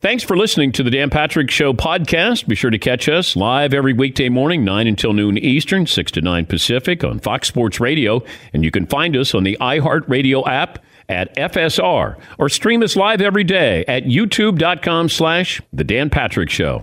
[0.00, 2.48] Thanks for listening to the Dan Patrick Show podcast.
[2.48, 6.22] Be sure to catch us live every weekday morning, 9 until noon Eastern, 6 to
[6.22, 8.22] 9 Pacific on Fox Sports Radio.
[8.54, 13.20] And you can find us on the iHeartRadio app at FSR or stream us live
[13.20, 16.82] every day at youtube.com slash The Dan Patrick Show.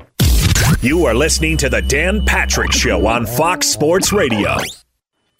[0.81, 4.57] You are listening to The Dan Patrick Show on Fox Sports Radio.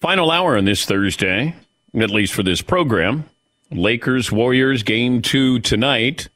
[0.00, 1.54] Final hour on this Thursday,
[1.94, 3.26] at least for this program.
[3.70, 6.28] Lakers Warriors game two tonight.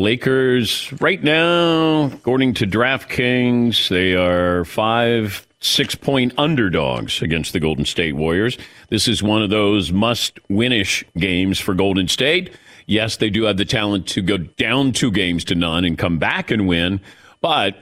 [0.00, 7.84] Lakers, right now, according to DraftKings, they are five, six point underdogs against the Golden
[7.84, 8.56] State Warriors.
[8.88, 12.50] This is one of those must winish games for Golden State.
[12.86, 16.18] Yes, they do have the talent to go down two games to none and come
[16.18, 17.00] back and win,
[17.42, 17.76] but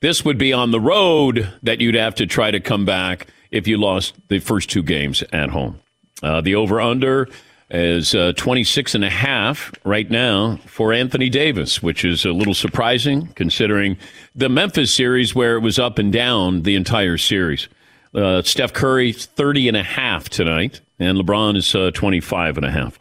[0.00, 3.66] this would be on the road that you'd have to try to come back if
[3.66, 5.80] you lost the first two games at home.
[6.22, 7.28] Uh, the over under
[7.70, 12.54] is uh, 26 and a half right now for Anthony Davis, which is a little
[12.54, 13.96] surprising considering
[14.34, 17.68] the Memphis series where it was up and down the entire series.
[18.14, 22.70] Uh, Steph Curry 30 and a half tonight, and LeBron is uh, 25 and a
[22.70, 22.98] half.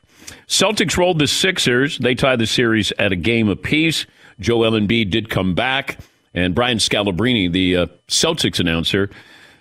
[0.48, 1.98] Celtics rolled the Sixers.
[2.00, 4.06] They tied the series at a game apiece.
[4.40, 6.00] Joel Embiid did come back,
[6.34, 9.10] and Brian Scalabrine, the uh, Celtics announcer,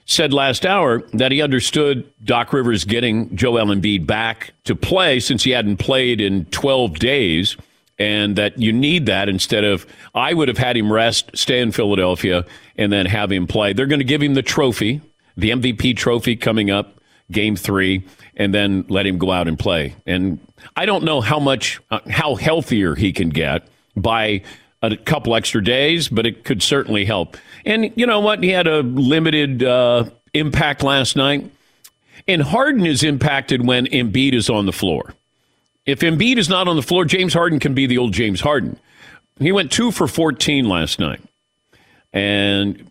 [0.06, 5.44] said last hour that he understood Doc Rivers getting Joel Embiid back to play since
[5.44, 7.56] he hadn't played in 12 days,
[7.98, 11.72] and that you need that instead of I would have had him rest, stay in
[11.72, 12.44] Philadelphia,
[12.76, 13.72] and then have him play.
[13.72, 15.00] They're going to give him the trophy,
[15.36, 17.00] the MVP trophy coming up,
[17.30, 18.04] game three,
[18.36, 19.94] and then let him go out and play.
[20.06, 20.38] And
[20.76, 24.42] I don't know how much, uh, how healthier he can get by
[24.82, 27.36] a couple extra days, but it could certainly help.
[27.64, 28.42] And you know what?
[28.42, 31.50] He had a limited uh, impact last night.
[32.26, 35.14] And Harden is impacted when Embiid is on the floor.
[35.86, 38.78] If Embiid is not on the floor, James Harden can be the old James Harden.
[39.38, 41.20] He went two for 14 last night.
[42.12, 42.90] And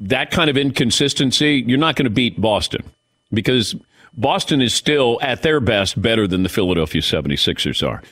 [0.00, 2.84] that kind of inconsistency, you're not going to beat Boston
[3.32, 3.74] because
[4.16, 8.02] Boston is still, at their best, better than the Philadelphia 76ers are.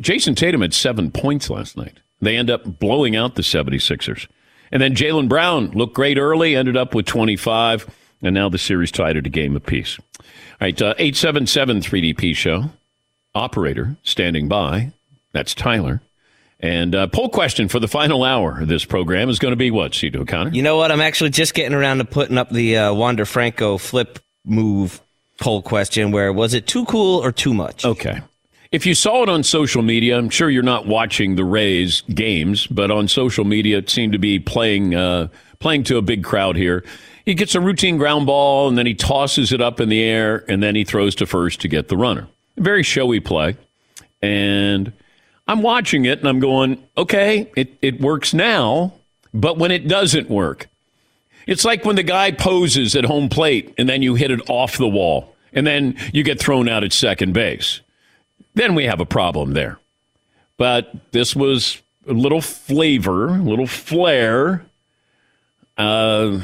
[0.00, 1.98] Jayson Tatum had seven points last night.
[2.20, 4.28] They end up blowing out the 76ers.
[4.72, 7.88] And then Jaylen Brown looked great early, ended up with 25,
[8.22, 9.98] and now the series tied at a game apiece.
[9.98, 10.24] All
[10.60, 12.64] right, uh, 877 3DP show.
[13.34, 14.92] Operator standing by.
[15.32, 16.00] That's Tyler.
[16.60, 19.70] And uh, poll question for the final hour of this program is going to be
[19.70, 20.50] what, Seton O'Connor?
[20.52, 20.90] You know what?
[20.90, 25.00] I'm actually just getting around to putting up the uh, Wander Franco flip move
[25.40, 27.84] poll question where was it too cool or too much?
[27.84, 28.20] Okay.
[28.74, 32.66] If you saw it on social media, I'm sure you're not watching the Rays games,
[32.66, 35.28] but on social media, it seemed to be playing uh,
[35.60, 36.82] playing to a big crowd here.
[37.24, 40.44] He gets a routine ground ball, and then he tosses it up in the air,
[40.48, 42.26] and then he throws to first to get the runner.
[42.56, 43.56] Very showy play.
[44.20, 44.92] And
[45.46, 48.92] I'm watching it, and I'm going, okay, it, it works now,
[49.32, 50.66] but when it doesn't work,
[51.46, 54.78] it's like when the guy poses at home plate, and then you hit it off
[54.78, 57.80] the wall, and then you get thrown out at second base
[58.54, 59.78] then we have a problem there.
[60.56, 64.64] But this was a little flavor, a little flair.
[65.76, 66.40] Uh,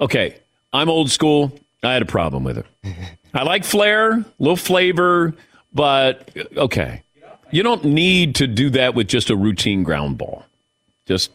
[0.00, 0.38] okay,
[0.72, 1.58] I'm old school.
[1.82, 2.66] I had a problem with it.
[3.34, 5.34] I like flair, a little flavor,
[5.72, 7.02] but okay.
[7.50, 10.44] You don't need to do that with just a routine ground ball.
[11.06, 11.30] Just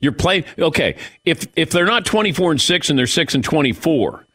[0.00, 0.96] you're playing okay.
[1.24, 4.26] If if they're not 24 and 6 and they're 6 and 24,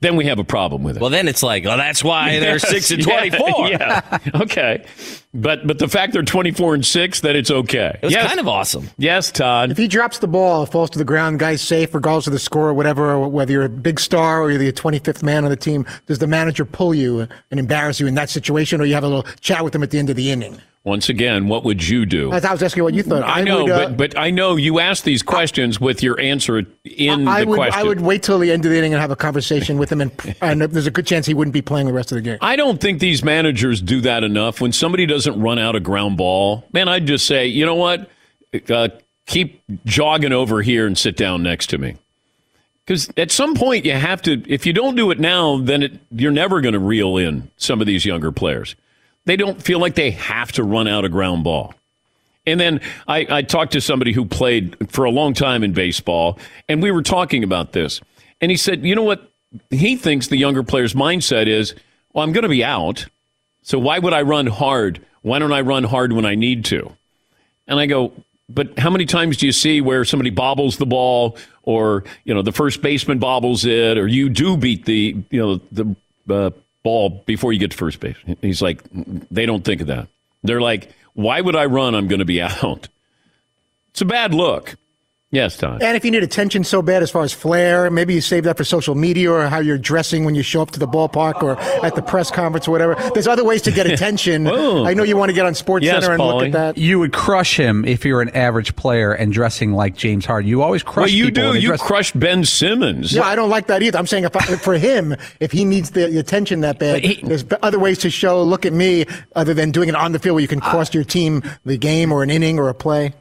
[0.00, 1.00] then we have a problem with it.
[1.00, 3.68] Well, then it's like, oh, that's why they're Yes, six and twenty-four.
[3.68, 4.84] Yeah, okay,
[5.32, 7.98] but but the fact they're twenty four and six, that it's okay.
[8.02, 8.90] It was yes, kind of awesome.
[8.98, 9.70] yes, Todd.
[9.70, 12.68] If he drops the ball, falls to the ground, guy's safe, regardless of the score
[12.68, 15.86] or whatever, whether you're a big star or you're the 25th man on the team,
[16.06, 19.08] does the manager pull you and embarrass you in that situation, or you have a
[19.08, 20.60] little chat with him at the end of the inning?
[20.86, 22.32] Once again, what would you do?
[22.32, 23.24] As I was asking what you thought.
[23.24, 26.62] I know, would, uh, but but I know you asked these questions with your answer
[26.84, 27.80] in I the would, question.
[27.80, 30.00] I would wait till the end of the inning and have a conversation with him,
[30.00, 32.38] and, and there's a good chance he wouldn't be playing the rest of the game.
[32.40, 34.60] I don't think these managers do that enough.
[34.60, 38.08] When somebody doesn't run out a ground ball, man, I'd just say, you know what?
[38.70, 38.90] Uh,
[39.26, 41.96] keep jogging over here and sit down next to me.
[42.84, 44.40] Because at some point you have to.
[44.48, 47.80] If you don't do it now, then it, you're never going to reel in some
[47.80, 48.76] of these younger players.
[49.26, 51.74] They don't feel like they have to run out a ground ball.
[52.46, 56.38] And then I, I talked to somebody who played for a long time in baseball,
[56.68, 58.00] and we were talking about this.
[58.40, 59.30] And he said, you know what?
[59.70, 61.74] He thinks the younger player's mindset is,
[62.12, 63.06] well, I'm going to be out.
[63.62, 65.04] So why would I run hard?
[65.22, 66.92] Why don't I run hard when I need to?
[67.66, 68.12] And I go,
[68.48, 72.42] but how many times do you see where somebody bobbles the ball or, you know,
[72.42, 75.96] the first baseman bobbles it or you do beat the, you know, the
[76.32, 76.50] uh,
[76.86, 78.16] ball before you get to first base?
[78.40, 78.80] He's like,
[79.28, 80.06] they don't think of that.
[80.44, 81.96] They're like, why would I run?
[81.96, 82.88] I'm going to be out.
[83.90, 84.76] It's a bad look.
[85.32, 85.82] Yes, Todd.
[85.82, 88.56] And if you need attention so bad as far as flair, maybe you save that
[88.56, 91.58] for social media or how you're dressing when you show up to the ballpark or
[91.84, 92.94] at the press conference or whatever.
[93.12, 94.46] There's other ways to get attention.
[94.46, 96.78] I know you want to get on Sports Yes, Center and look at that.
[96.78, 100.48] You would crush him if you're an average player and dressing like James Harden.
[100.48, 101.58] You always crush Well, you people do.
[101.58, 103.12] You dress- crushed Ben Simmons.
[103.12, 103.98] Yeah, I don't like that either.
[103.98, 107.44] I'm saying if I, for him, if he needs the attention that bad, he- there's
[107.62, 110.42] other ways to show, look at me, other than doing it on the field where
[110.42, 113.12] you can uh, cost your team the game or an inning or a play.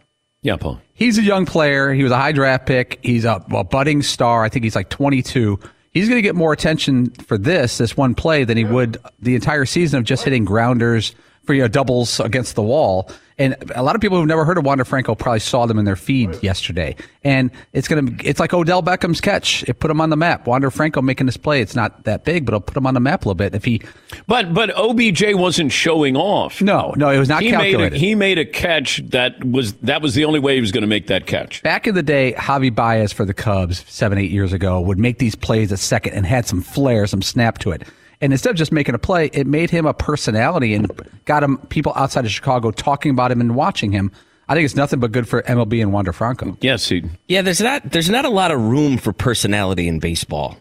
[0.46, 0.80] Yeah, Paul.
[0.94, 1.92] He's a young player.
[1.92, 3.00] He was a high draft pick.
[3.02, 4.44] He's a, a budding star.
[4.44, 5.60] I think he's like 22.
[5.92, 9.34] He's going to get more attention for this, this one play, than he would the
[9.34, 11.16] entire season of just hitting grounders
[11.46, 13.10] for you know, doubles against the wall.
[13.38, 15.84] And a lot of people who've never heard of Wander Franco probably saw them in
[15.84, 16.96] their feed yesterday.
[17.22, 19.62] And it's going to, it's like Odell Beckham's catch.
[19.64, 20.48] It put him on the map.
[20.48, 21.60] Wander Franco making this play.
[21.60, 23.54] It's not that big, but it'll put him on the map a little bit.
[23.54, 23.82] If he,
[24.26, 26.62] But but OBJ wasn't showing off.
[26.62, 30.02] no, no, it was not he made a, he made a catch that was that
[30.02, 31.62] was the only way he was going to make that catch.
[31.62, 35.20] Back in the day, Javy Baez for the Cubs seven, eight years ago would make
[35.20, 37.84] these plays at second and had some flair, some snap to it.
[38.22, 40.90] And instead of just making a play, it made him a personality and
[41.26, 44.12] got him people outside of Chicago talking about him and watching him.
[44.48, 46.58] I think it's nothing but good for MLB and Wander Franco.
[46.62, 47.04] Yes, he.
[47.28, 50.58] Yeah, there's not there's not a lot of room for personality in baseball.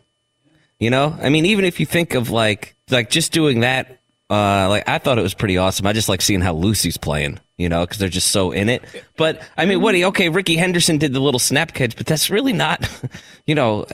[0.79, 4.69] You know, I mean, even if you think of like like just doing that, uh,
[4.69, 5.87] like I thought it was pretty awesome.
[5.87, 7.41] I just like seeing how Lucy's playing.
[7.57, 8.83] You know, because they're just so in it.
[9.17, 9.95] But I mean, what?
[9.95, 12.89] Okay, Rickey Henderson did the little snap catch, but that's really not.
[13.47, 13.85] You know,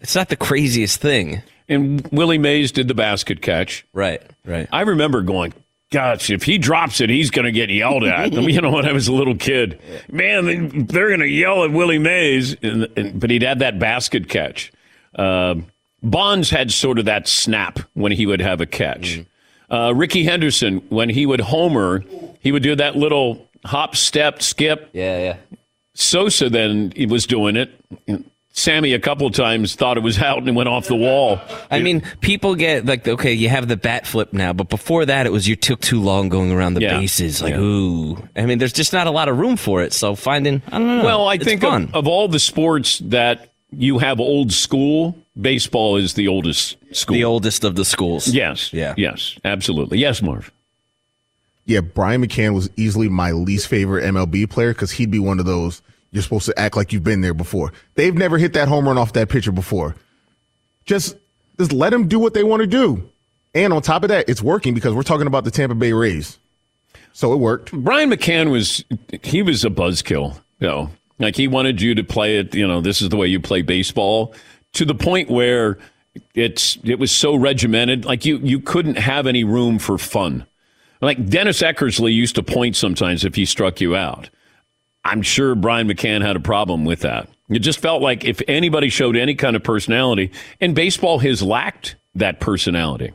[0.00, 1.42] it's not the craziest thing.
[1.68, 3.84] And Willie Mays did the basket catch.
[3.92, 4.22] Right.
[4.44, 4.68] Right.
[4.72, 5.52] I remember going,
[5.90, 8.32] gosh, if he drops it, he's going to get yelled at.
[8.32, 9.80] you know, when I was a little kid,
[10.10, 12.54] man, they- they're going to yell at Willie Mays.
[12.62, 14.72] And, and, but he'd had that basket catch.
[15.14, 15.56] Uh,
[16.02, 19.24] Bonds had sort of that snap when he would have a catch.
[19.68, 22.04] Uh, Rickey Henderson, when he would homer,
[22.40, 24.88] he would do that little hop, step, skip.
[24.92, 25.18] Yeah.
[25.18, 25.36] Yeah.
[25.94, 27.72] Sosa then he was doing it.
[28.58, 31.38] Sammy a couple times thought it was out and went off the wall.
[31.70, 35.26] I mean, people get like, okay, you have the bat flip now, but before that,
[35.26, 36.98] it was you took too long going around the Yeah.
[36.98, 37.42] bases.
[37.42, 37.60] Like, Yeah.
[37.60, 38.28] ooh.
[38.34, 39.92] I mean, there's just not a lot of room for it.
[39.92, 41.04] So finding, I don't know.
[41.04, 41.84] Well, I It's think fun.
[41.84, 47.14] of, of all the sports that you have old school, baseball is the oldest school.
[47.14, 48.26] the oldest of the schools.
[48.28, 48.72] Yes.
[48.72, 48.94] Yeah.
[48.96, 49.36] Yes.
[49.44, 49.98] Absolutely.
[49.98, 50.50] Yes, Marv.
[51.66, 55.44] Yeah, Brian McCann was easily my least favorite MLB player because he'd be one of
[55.44, 57.72] those you're supposed to act like you've been there before.
[57.94, 59.96] They've never hit that home run off that pitcher before.
[60.84, 61.16] Just
[61.58, 63.08] just let them do what they want to do.
[63.54, 66.38] And on top of that, it's working because we're talking about the Tampa Bay Rays.
[67.12, 67.72] So it worked.
[67.72, 68.84] Brian McCann was
[69.22, 70.38] he was a buzzkill.
[70.60, 72.54] You know, like he wanted you to play it.
[72.54, 74.34] You know, this is the way you play baseball.
[74.74, 75.78] To the point where
[76.34, 78.04] it's it was so regimented.
[78.04, 80.46] Like you you couldn't have any room for fun.
[81.00, 84.30] Like Dennis Eckersley used to point sometimes if he struck you out.
[85.06, 87.28] I'm sure Brian McCann had a problem with that.
[87.48, 91.94] It just felt like if anybody showed any kind of personality, and baseball has lacked
[92.16, 93.12] that personality.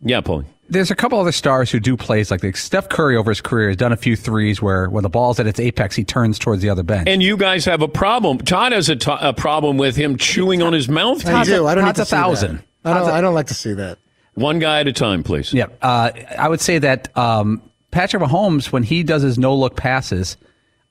[0.00, 0.44] Yeah, Paulie.
[0.70, 2.60] There's a couple other stars who do plays like this.
[2.60, 5.46] Steph Curry over his career has done a few threes where when the ball's at
[5.46, 7.08] its apex, he turns towards the other bench.
[7.08, 8.38] And you guys have a problem.
[8.38, 11.26] Todd has a to- a problem with him chewing on his mouth.
[11.26, 11.66] I do.
[11.66, 12.16] I don't need to a see that.
[12.22, 12.62] thousand.
[12.84, 13.98] I don't, I don't like to see that.
[14.34, 15.52] One guy at a time, please.
[15.52, 17.60] Yeah, uh, I would say that um,
[17.90, 20.36] Patrick Mahomes, when he does his no look passes,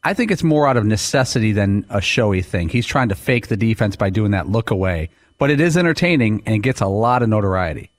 [0.07, 2.69] I think it's more out of necessity than a showy thing.
[2.69, 5.09] He's trying to fake the defense by doing that look away.
[5.37, 7.89] but it is entertaining and gets a lot of notoriety.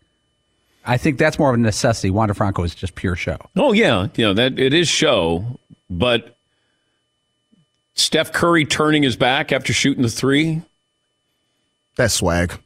[0.86, 2.10] I think that's more of a necessity.
[2.10, 3.36] Wander Franco is just pure show.
[3.56, 5.44] Oh yeah, you know that it is show,
[5.90, 6.34] but
[7.94, 10.62] Steph Curry turning his back after shooting the three.
[11.96, 12.58] That's swag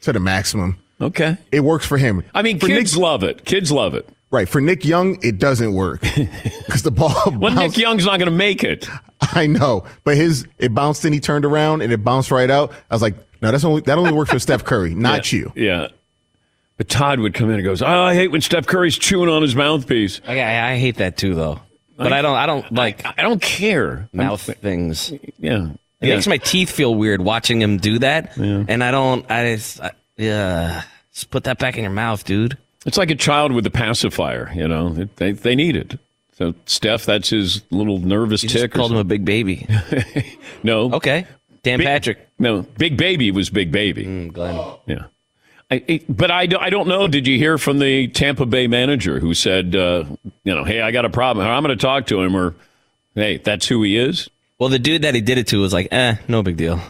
[0.00, 0.78] to the maximum.
[0.98, 2.24] Okay, it works for him.
[2.34, 3.44] I mean, for kids Nick, love it.
[3.44, 4.08] Kids love it.
[4.34, 6.00] Right for Nick Young, it doesn't work
[6.66, 7.14] because the ball.
[7.26, 7.76] well, bounced.
[7.76, 8.88] Nick Young's not going to make it.
[9.20, 12.72] I know, but his it bounced and he turned around and it bounced right out.
[12.90, 15.52] I was like, no, that's only that only works for Steph Curry, not yeah, you.
[15.54, 15.88] Yeah.
[16.76, 19.40] But Todd would come in and goes, "Oh, I hate when Steph Curry's chewing on
[19.42, 21.60] his mouthpiece." I, I hate that too, though.
[21.96, 22.36] But I, I don't.
[22.36, 23.06] I don't like.
[23.06, 25.12] I, I don't care mouth I'm, things.
[25.38, 25.68] Yeah,
[26.00, 26.14] it yeah.
[26.16, 28.64] makes my teeth feel weird watching him do that, yeah.
[28.66, 29.30] and I don't.
[29.30, 32.58] I, I yeah, just put that back in your mouth, dude.
[32.84, 34.52] It's like a child with a pacifier.
[34.54, 35.98] You know, they they need it.
[36.36, 38.62] So Steph, that's his little nervous you tick.
[38.62, 39.66] Just called him a big baby.
[40.62, 40.92] no.
[40.94, 41.26] Okay.
[41.62, 42.28] Dan big, Patrick.
[42.38, 44.04] No, big baby was big baby.
[44.04, 44.74] Mm, Glenn.
[44.86, 45.04] Yeah.
[45.70, 47.08] I, but I, I don't know.
[47.08, 50.04] Did you hear from the Tampa Bay manager who said, uh,
[50.44, 51.46] you know, hey, I got a problem.
[51.46, 52.54] I'm going to talk to him, or
[53.14, 54.28] hey, that's who he is?
[54.58, 56.80] Well, the dude that he did it to was like, eh, no big deal.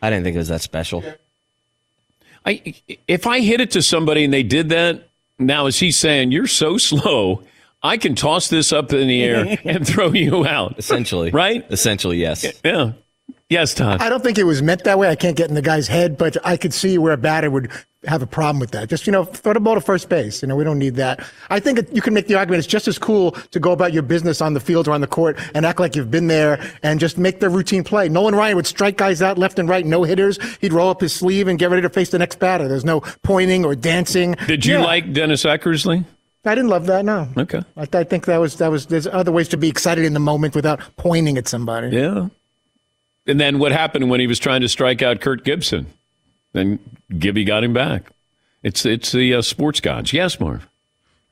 [0.00, 1.04] I didn't think it was that special.
[2.46, 2.74] I
[3.06, 6.46] if I hit it to somebody and they did that, now is he saying you're
[6.46, 7.42] so slow?
[7.82, 10.78] I can toss this up in the air and throw you out.
[10.78, 11.64] Essentially, right?
[11.70, 12.44] Essentially, yes.
[12.64, 12.92] Yeah.
[13.50, 14.00] Yes, Todd.
[14.00, 15.08] I don't think it was meant that way.
[15.08, 17.68] I can't get in the guy's head, but I could see where a batter would
[18.04, 18.88] have a problem with that.
[18.88, 20.40] Just, you know, throw the ball to first base.
[20.40, 21.28] You know, we don't need that.
[21.50, 24.04] I think you can make the argument it's just as cool to go about your
[24.04, 27.00] business on the field or on the court and act like you've been there and
[27.00, 28.08] just make the routine play.
[28.08, 30.38] Nolan Ryan would strike guys out left and right, no hitters.
[30.60, 32.68] He'd roll up his sleeve and get ready to face the next batter.
[32.68, 34.36] There's no pointing or dancing.
[34.46, 34.84] Did you yeah.
[34.84, 36.04] like Dennis Eckersley?
[36.44, 37.04] I didn't love that.
[37.04, 37.28] No.
[37.36, 37.62] Okay.
[37.76, 38.86] I, I think that was that was.
[38.86, 41.88] There's other ways to be excited in the moment without pointing at somebody.
[41.88, 42.28] Yeah.
[43.30, 45.86] And then what happened when he was trying to strike out Kirk Gibson?
[46.52, 46.80] Then
[47.16, 48.10] Gibby got him back.
[48.62, 50.12] It's it's the uh, sports gods.
[50.12, 50.68] Yes, Marv.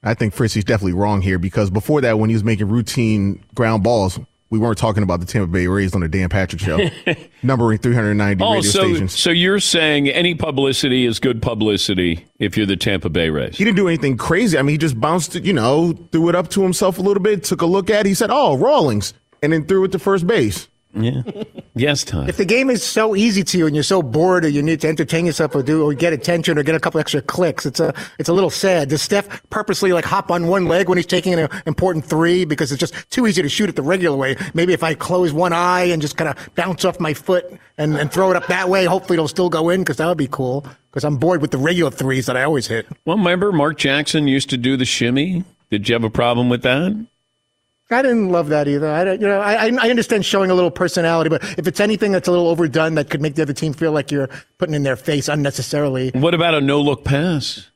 [0.02, 3.83] I think Fritzy's definitely wrong here because before that, when he was making routine ground
[3.83, 6.78] balls, we weren't talking about the Tampa Bay Rays on the Dan Patrick Show,
[7.43, 9.19] numbering 390 oh, radio so, stations.
[9.19, 13.59] So you're saying any publicity is good publicity if you're the Tampa Bay Rays?
[13.59, 14.57] He didn't do anything crazy.
[14.57, 17.23] I mean, he just bounced, it, you know, threw it up to himself a little
[17.23, 18.09] bit, took a look at it.
[18.09, 19.12] He said, "Oh, Rawlings,"
[19.43, 20.69] and then threw it to first base.
[21.02, 21.23] Yeah.
[21.75, 22.28] yes, Tom.
[22.28, 24.81] If the game is so easy to you and you're so bored or you need
[24.81, 27.81] to entertain yourself or do or get attention or get a couple extra clicks, it's
[27.81, 28.88] a it's a little sad.
[28.88, 32.73] Does Steph purposely like hop on one leg when he's taking an important three because
[32.73, 34.37] it's just too easy to shoot it the regular way?
[34.55, 37.45] Maybe if I close one eye and just kind of bounce off my foot
[37.76, 40.19] and, and throw it up that way, hopefully it'll still go in because that would
[40.19, 40.67] be cool.
[40.90, 42.87] Because I'm bored with the regular threes that I always hit.
[43.05, 45.45] Well, remember Mark Jackson used to do the shimmy.
[45.71, 47.07] Did you have a problem with that?
[47.90, 48.88] I didn't love that either.
[48.88, 52.12] I, don't, you know, I, I understand showing a little personality, but if it's anything
[52.12, 54.28] that's a little overdone that could make the other team feel like you're
[54.59, 56.11] putting in their face unnecessarily.
[56.11, 57.71] What about a no look pass?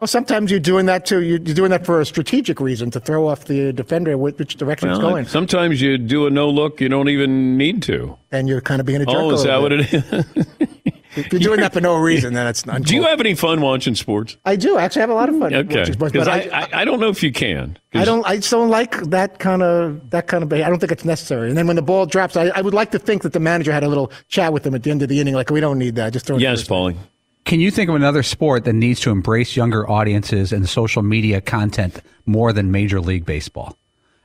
[0.00, 1.22] Well, sometimes you're doing that too.
[1.22, 4.98] You're doing that for a strategic reason to throw off the defender which direction well,
[4.98, 5.26] it's going.
[5.26, 8.18] Sometimes you do a no look, you don't even need to.
[8.32, 9.14] And you're kind of being a jerk.
[9.14, 10.68] Oh, is that what it is?
[11.16, 12.82] if you're doing that for no reason, then it's not.
[12.82, 14.36] Do you have any fun watching sports?
[14.44, 14.76] I do.
[14.76, 15.78] I actually have a lot of fun okay.
[15.80, 16.12] watching sports.
[16.12, 17.78] But I, I, I, don't know if you can.
[17.94, 18.24] I don't.
[18.26, 20.66] I just don't like that kind of that kind of behavior.
[20.66, 21.48] I don't think it's necessary.
[21.48, 23.72] And then when the ball drops, I, I would like to think that the manager
[23.72, 25.78] had a little chat with him at the end of the inning, like we don't
[25.78, 26.12] need that.
[26.12, 26.36] Just throw.
[26.36, 26.96] it Yes, Paulie.
[27.44, 31.40] Can you think of another sport that needs to embrace younger audiences and social media
[31.40, 33.76] content more than Major League Baseball?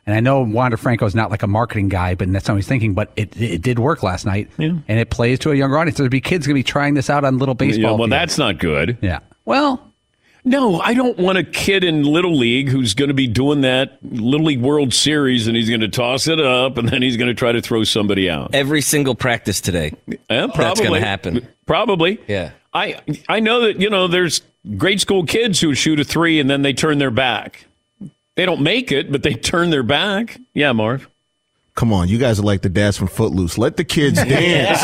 [0.07, 2.59] And I know Wander Franco is not like a marketing guy, but that's not what
[2.59, 2.93] he's thinking.
[2.93, 4.69] But it, it did work last night, yeah.
[4.87, 5.97] and it plays to a younger audience.
[5.97, 7.81] There'll be kids going to be trying this out on little baseball.
[7.81, 8.11] Yeah, well, fields.
[8.11, 8.97] that's not good.
[9.01, 9.19] Yeah.
[9.43, 9.83] Well,
[10.45, 13.99] no, I don't want a kid in Little League who's going to be doing that
[14.01, 17.27] Little League World Series and he's going to toss it up and then he's going
[17.27, 18.55] to try to throw somebody out.
[18.55, 19.91] Every single practice today.
[20.07, 20.63] Yeah, probably.
[20.63, 21.47] That's going to happen.
[21.65, 22.21] Probably.
[22.27, 22.51] Yeah.
[22.73, 24.41] I I know that you know there's
[24.77, 27.65] grade school kids who shoot a three and then they turn their back.
[28.37, 30.39] They don't make it, but they turn their back.
[30.53, 31.09] Yeah, Marv.
[31.73, 33.57] Come on, you guys are like the dads from Footloose.
[33.57, 34.81] Let the kids dance.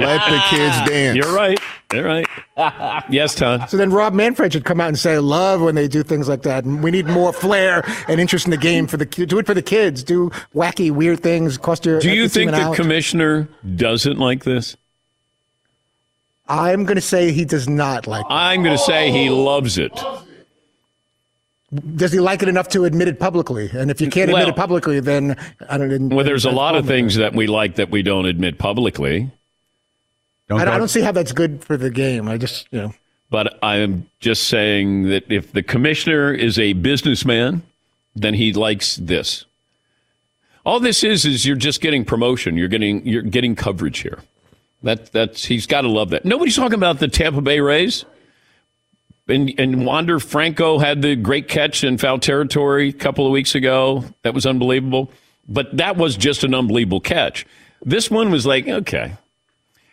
[0.00, 1.16] Let the kids dance.
[1.16, 1.60] You're right.
[1.92, 2.26] You're right.
[3.10, 3.68] yes, Todd.
[3.68, 6.42] So then Rob Manfred should come out and say, "Love when they do things like
[6.42, 6.64] that.
[6.64, 9.52] And we need more flair and interest in the game for the do it for
[9.52, 10.02] the kids.
[10.02, 11.58] Do wacky, weird things.
[11.58, 12.00] Cost your.
[12.00, 12.76] Do you think the out.
[12.76, 14.76] commissioner doesn't like this?
[16.48, 18.24] I'm going to say he does not like.
[18.24, 18.32] It.
[18.32, 19.92] I'm going to say he loves it.
[21.96, 23.70] Does he like it enough to admit it publicly?
[23.72, 25.36] And if you can't admit Well- it publicly, then
[25.68, 26.10] I don't.
[26.10, 29.30] Well, there's a that's lot of things that we like that we don't admit publicly.
[30.48, 32.28] don't I don't, I don't see how that's good for the game.
[32.28, 32.94] I just, you know.
[33.30, 37.62] But I'm just saying that if the commissioner is a businessman,
[38.14, 39.46] then he likes this.
[40.66, 42.56] All this is is you're just getting promotion.
[42.58, 44.18] You're getting you're getting coverage here.
[44.82, 46.26] That that's he's got to love that.
[46.26, 48.04] Nobody's talking about the Tampa Bay Rays.
[49.28, 53.54] And and Wander Franco had the great catch in foul territory a couple of weeks
[53.54, 54.04] ago.
[54.22, 55.10] That was unbelievable.
[55.48, 57.46] But that was just an unbelievable catch.
[57.84, 59.14] This one was like, okay.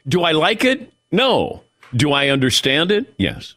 [0.07, 0.91] Do I like it?
[1.12, 1.63] No.
[1.95, 3.13] Do I understand it?
[3.17, 3.55] Yes.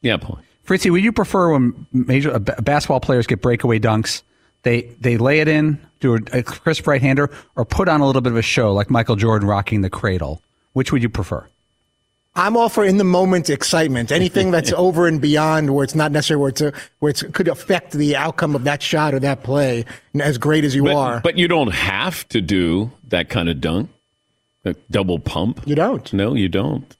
[0.00, 0.40] Yeah, Paul.
[0.62, 4.22] Fritzy, would you prefer when major uh, basketball players get breakaway dunks,
[4.62, 8.06] they they lay it in, do a, a crisp right hander, or put on a
[8.06, 10.42] little bit of a show like Michael Jordan rocking the cradle?
[10.74, 11.48] Which would you prefer?
[12.38, 14.12] I'm all for in the moment excitement.
[14.12, 17.48] Anything that's over and beyond where it's not necessarily where it's a, where it could
[17.48, 19.84] affect the outcome of that shot or that play,
[20.20, 21.20] as great as you but, are.
[21.20, 23.90] But you don't have to do that kind of dunk,
[24.64, 25.62] a double pump.
[25.66, 26.10] You don't.
[26.12, 26.94] No, you don't.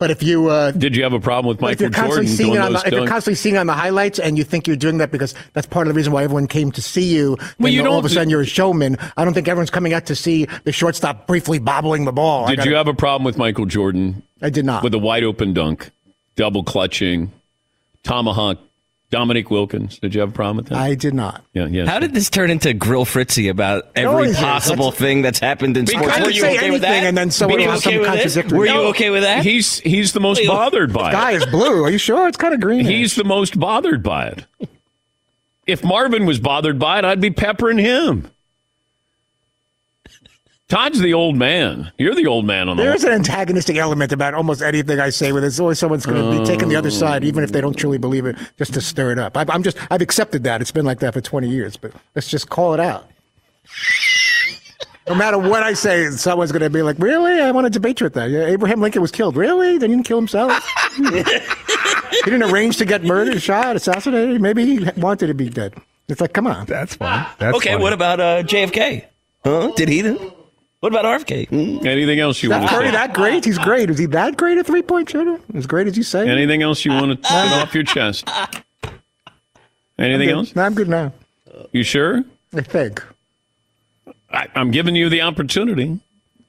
[0.00, 2.88] But if you uh, did, you have a problem with Michael Jordan doing those the,
[2.88, 5.66] If you're constantly seeing on the highlights and you think you're doing that because that's
[5.66, 8.08] part of the reason why everyone came to see you, well, you all of a
[8.08, 8.96] sudden you're a showman.
[9.18, 12.46] I don't think everyone's coming out to see the shortstop briefly bobbling the ball.
[12.48, 14.22] Did gotta, you have a problem with Michael Jordan?
[14.42, 14.82] I did not.
[14.82, 15.90] With a wide open dunk,
[16.36, 17.32] double clutching,
[18.02, 18.58] tomahawk
[19.10, 19.98] Dominique Wilkins.
[19.98, 20.78] Did you have a problem with that?
[20.78, 21.44] I did not.
[21.52, 21.86] Yeah, yeah.
[21.86, 26.20] How did this turn into Grill Fritzy about every possible thing that's happened in sports?
[26.20, 27.04] Were you okay with that?
[27.04, 28.58] And then someone Were you okay with contradictory.
[28.58, 29.44] Were you okay with that?
[29.44, 31.12] He's he's the most bothered by it.
[31.12, 31.82] Guy is blue.
[31.84, 32.28] Are you sure?
[32.28, 32.84] It's kind of green.
[32.84, 34.46] He's the most bothered by it.
[35.66, 38.30] If Marvin was bothered by it, I'd be peppering him.
[40.70, 41.90] Todd's the old man.
[41.98, 42.84] You're the old man on the.
[42.84, 45.32] There's an antagonistic element about almost anything I say.
[45.32, 47.76] Where there's always someone's going to be taking the other side, even if they don't
[47.76, 49.36] truly believe it, just to stir it up.
[49.36, 50.60] I, I'm just I've accepted that.
[50.60, 53.10] It's been like that for 20 years, but let's just call it out.
[55.08, 57.40] No matter what I say, someone's going to be like, "Really?
[57.40, 59.36] I want to debate you with that." Yeah, Abraham Lincoln was killed.
[59.36, 59.76] Really?
[59.76, 60.52] They didn't kill himself.
[60.96, 61.02] he
[62.24, 64.40] didn't arrange to get murdered, shot, assassinated.
[64.40, 65.74] Maybe he wanted to be dead.
[66.06, 66.66] It's like, come on.
[66.66, 67.26] That's fine.
[67.38, 67.70] That's okay.
[67.70, 67.82] funny.
[67.82, 69.04] What about uh, JFK?
[69.42, 69.72] Huh?
[69.74, 70.16] Did he?
[70.80, 71.48] What about RFK?
[71.50, 71.84] Mm.
[71.84, 72.74] Anything else you want to say?
[72.74, 73.44] Is Curry that great?
[73.44, 73.90] He's great.
[73.90, 75.38] Is he that great at three point shooter?
[75.54, 76.26] As great as you say?
[76.28, 78.28] Anything else you want to get off your chest?
[79.98, 80.56] Anything else?
[80.56, 81.12] No, I'm good now.
[81.72, 82.24] You sure?
[82.54, 83.02] I think.
[84.32, 86.00] I, I'm giving you the opportunity.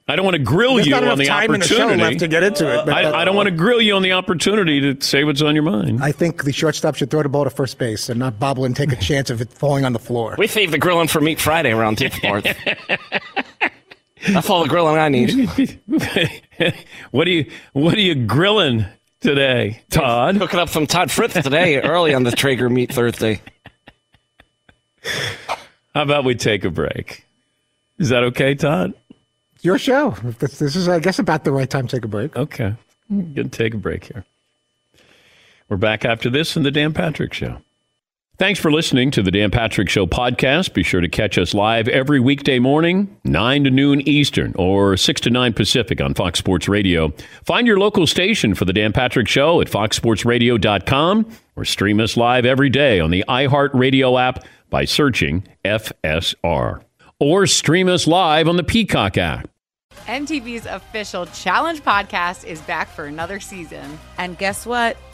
[0.08, 1.98] I don't want to grill There's you not on the time in the opportunity.
[1.98, 2.76] show left to get into it.
[2.78, 5.42] but that- I, I don't want to grill you on the opportunity to say what's
[5.42, 6.02] on your mind.
[6.02, 8.74] I think the shortstop should throw the ball to first base and not bobble and
[8.74, 10.34] take a chance of it falling on the floor.
[10.38, 12.46] We save the grilling for Meat Friday around Tip Fourth.
[14.28, 15.80] That's all the grilling I need.
[17.10, 18.84] what are you What are you grilling
[19.20, 20.38] today, Todd?
[20.38, 23.40] Cooking up some Todd Fritz today, early on the Traeger Meat Thursday.
[25.94, 27.24] How about we take a break?
[27.98, 28.94] Is that okay, Todd?
[29.62, 30.10] Your show.
[30.38, 32.36] This, this is, I guess, about the right time to take a break.
[32.36, 32.74] Okay.
[33.10, 34.24] Gonna take a break here.
[35.68, 37.58] We're back after this in the Dan Patrick Show.
[38.42, 40.74] Thanks for listening to the Dan Patrick Show podcast.
[40.74, 45.20] Be sure to catch us live every weekday morning, 9 to noon Eastern or 6
[45.20, 47.12] to 9 Pacific on Fox Sports Radio.
[47.44, 52.44] Find your local station for the Dan Patrick Show at foxsportsradio.com or stream us live
[52.44, 56.82] every day on the iHeartRadio app by searching FSR.
[57.20, 59.48] Or stream us live on the Peacock app.
[60.06, 64.00] MTV's official Challenge podcast is back for another season.
[64.18, 64.96] And guess what?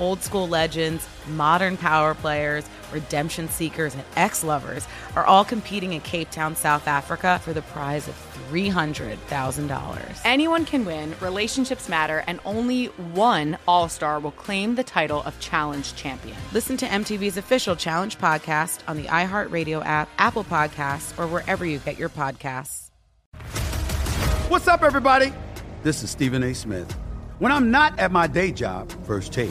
[0.00, 6.00] Old school legends, modern power players, redemption seekers, and ex lovers are all competing in
[6.00, 8.14] Cape Town, South Africa for the prize of
[8.50, 10.20] $300,000.
[10.24, 15.38] Anyone can win, relationships matter, and only one All Star will claim the title of
[15.38, 16.36] Challenge Champion.
[16.52, 21.78] Listen to MTV's official Challenge podcast on the iHeartRadio app, Apple Podcasts, or wherever you
[21.78, 22.90] get your podcasts.
[24.48, 25.32] What's up, everybody?
[25.82, 26.54] This is Stephen A.
[26.54, 26.90] Smith.
[27.38, 29.50] When I'm not at my day job, First Take,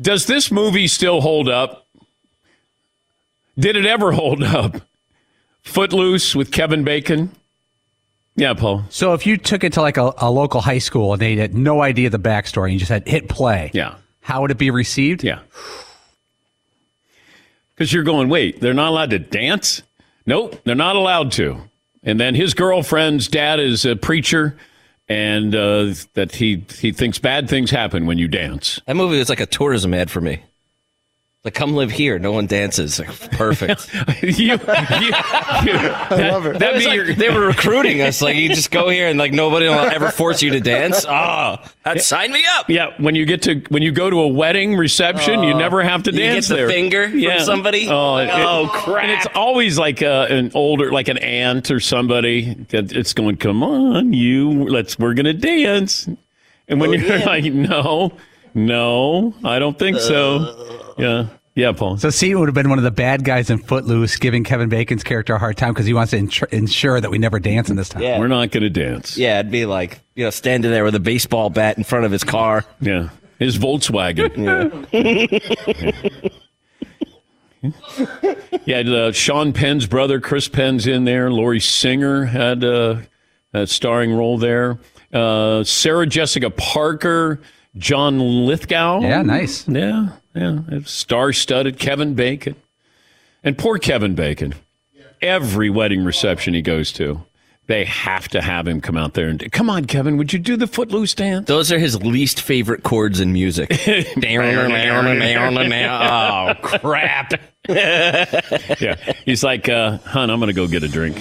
[0.00, 1.86] Does this movie still hold up?
[3.58, 4.76] Did it ever hold up?
[5.62, 7.30] Footloose with Kevin Bacon?
[8.36, 8.84] Yeah, Paul.
[8.88, 11.54] So if you took it to like a, a local high school and they had
[11.54, 14.70] no idea the backstory and you just had hit play, yeah, how would it be
[14.70, 15.24] received?
[15.24, 15.40] Yeah.
[17.74, 19.82] Because you're going, wait, they're not allowed to dance?
[20.24, 21.60] Nope, they're not allowed to.
[22.04, 24.56] And then his girlfriend's dad is a preacher,
[25.08, 28.80] and uh, that he he thinks bad things happen when you dance.
[28.86, 30.42] That movie was like a tourism ad for me.
[31.44, 32.18] Like, come live here.
[32.18, 32.98] No one dances.
[32.98, 33.88] Like, perfect.
[34.22, 36.58] you, you, you, I love it.
[36.58, 38.20] That was like, they were recruiting us.
[38.20, 41.06] Like, you just go here and like nobody will ever force you to dance.
[41.08, 42.68] Oh, that sign me up.
[42.68, 45.80] Yeah, when you get to when you go to a wedding reception, you Oh, never
[45.80, 46.68] have to you dance get the there.
[46.68, 47.86] finger from somebody?
[47.88, 49.04] Oh, it- Oh, crap.
[49.04, 52.54] And it's always like uh, an older, like an aunt or somebody.
[52.70, 54.64] that It's going, come on, you.
[54.68, 54.98] Let's.
[54.98, 56.08] We're gonna dance.
[56.66, 57.24] And when Oh, you're yeah.
[57.24, 58.12] like, no,
[58.54, 60.87] no, I don't think so.
[60.98, 61.96] Yeah, yeah, Paul.
[61.98, 65.02] So Seton would have been one of the bad guys in Footloose, giving Kevin Bacon's
[65.02, 67.76] character a hard time because he wants to insure, ensure that we never dance in
[67.76, 68.02] this town.
[68.02, 68.18] Yeah.
[68.18, 69.16] We're not gonna dance.
[69.16, 72.12] Yeah, it'd be like, you know, standing there with a baseball bat in front of
[72.12, 72.64] his car.
[72.80, 73.08] Yeah,
[73.38, 74.86] his Volkswagen.
[78.64, 81.30] Yeah, uh, Sean Penn's brother, Chris Penn's in there.
[81.30, 82.96] Lori Singer had uh,
[83.52, 84.78] a starring role there.
[85.12, 87.40] Uh, Sarah Jessica Parker,
[87.76, 89.00] John Lithgow.
[89.00, 89.66] Yeah, nice.
[89.66, 90.80] Yeah, yeah.
[90.84, 92.54] Star studded Kevin Bacon.
[93.42, 94.54] And poor Kevin Bacon.
[95.20, 97.24] Every wedding reception he goes to,
[97.68, 100.56] they have to have him come out there and come on, Kevin, would you do
[100.56, 101.46] the footloose dance?
[101.46, 103.70] Those are his least favorite chords in music.
[106.00, 107.34] oh, crap.
[107.68, 108.94] yeah.
[109.26, 111.18] He's like, uh, hon, I'm going to go get a drink.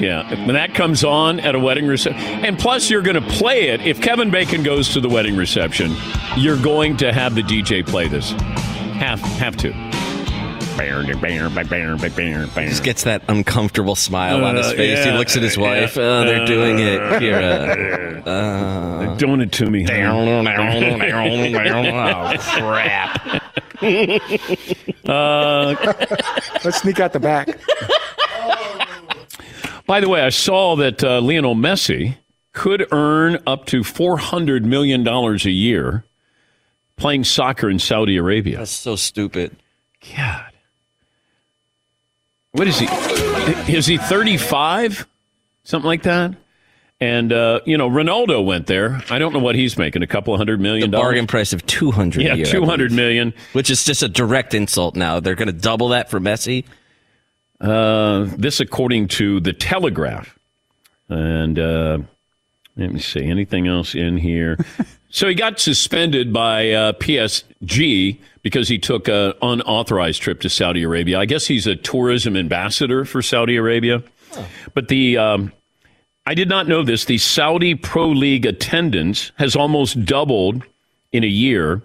[0.00, 0.46] Yeah.
[0.46, 3.82] When that comes on at a wedding reception, and plus you're going to play it.
[3.82, 5.94] If Kevin Bacon goes to the wedding reception,
[6.38, 8.30] you're going to have the DJ play this.
[8.30, 9.99] Have, have to.
[12.68, 15.04] Just gets that uncomfortable smile on his Uh, face.
[15.04, 15.62] he looks at his yeah.
[15.62, 15.96] wife.
[15.98, 17.20] Oh, they're doing it.
[17.22, 19.86] Here, uh, They're doing it to me.
[19.88, 20.42] oh,
[22.38, 23.42] crap.
[25.06, 25.74] Uh,
[26.64, 27.48] Let's sneak out the back.
[29.86, 32.16] by the way, I saw that uh, Lionel Messi
[32.52, 36.04] could earn up to $400 million a year
[36.96, 38.58] playing soccer in Saudi Arabia.
[38.58, 39.56] That's so stupid.
[40.16, 40.49] God.
[42.52, 42.86] What is he?
[43.72, 45.06] Is he 35?
[45.62, 46.34] Something like that?
[47.02, 49.00] And, uh, you know, Ronaldo went there.
[49.08, 51.04] I don't know what he's making, a couple of hundred million The dollars.
[51.06, 52.22] bargain price of two hundred.
[52.24, 53.32] Yeah, 200 million.
[53.54, 54.96] which is just a direct insult.
[54.96, 56.64] Now they're going to double that for Messi.
[57.60, 60.38] Uh, this, according to the Telegraph.
[61.08, 61.98] And uh,
[62.76, 64.58] let me see, anything else in here?
[65.10, 70.82] so he got suspended by uh, PSG because he took an unauthorized trip to Saudi
[70.82, 71.18] Arabia.
[71.18, 74.02] I guess he's a tourism ambassador for Saudi Arabia.
[74.74, 75.18] But the.
[75.18, 75.52] Um,
[76.26, 77.06] I did not know this.
[77.06, 80.62] The Saudi Pro League attendance has almost doubled
[81.12, 81.82] in a year,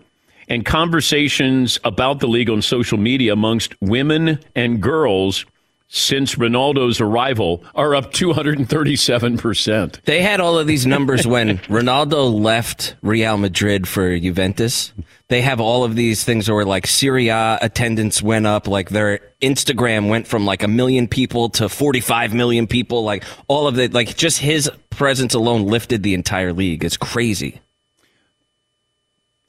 [0.48, 5.46] and conversations about the league on social media amongst women and girls
[5.88, 10.02] since Ronaldo's arrival are up 237%.
[10.04, 14.94] They had all of these numbers when Ronaldo left Real Madrid for Juventus.
[15.28, 19.20] They have all of these things where like Serie A attendance went up, like their
[19.42, 23.04] Instagram went from like a million people to 45 million people.
[23.04, 26.84] Like all of it, like just his presence alone lifted the entire league.
[26.84, 27.62] It's crazy.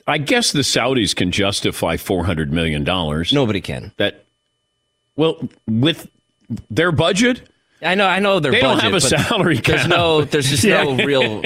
[0.06, 3.32] I guess the Saudis can justify four hundred million dollars.
[3.32, 3.92] Nobody can.
[3.96, 4.24] That
[5.16, 6.08] well, with
[6.70, 7.48] their budget,
[7.82, 8.82] I know, I know their they budget.
[8.82, 11.04] don't have a salary There's no, there's just no Yeah.
[11.04, 11.42] real.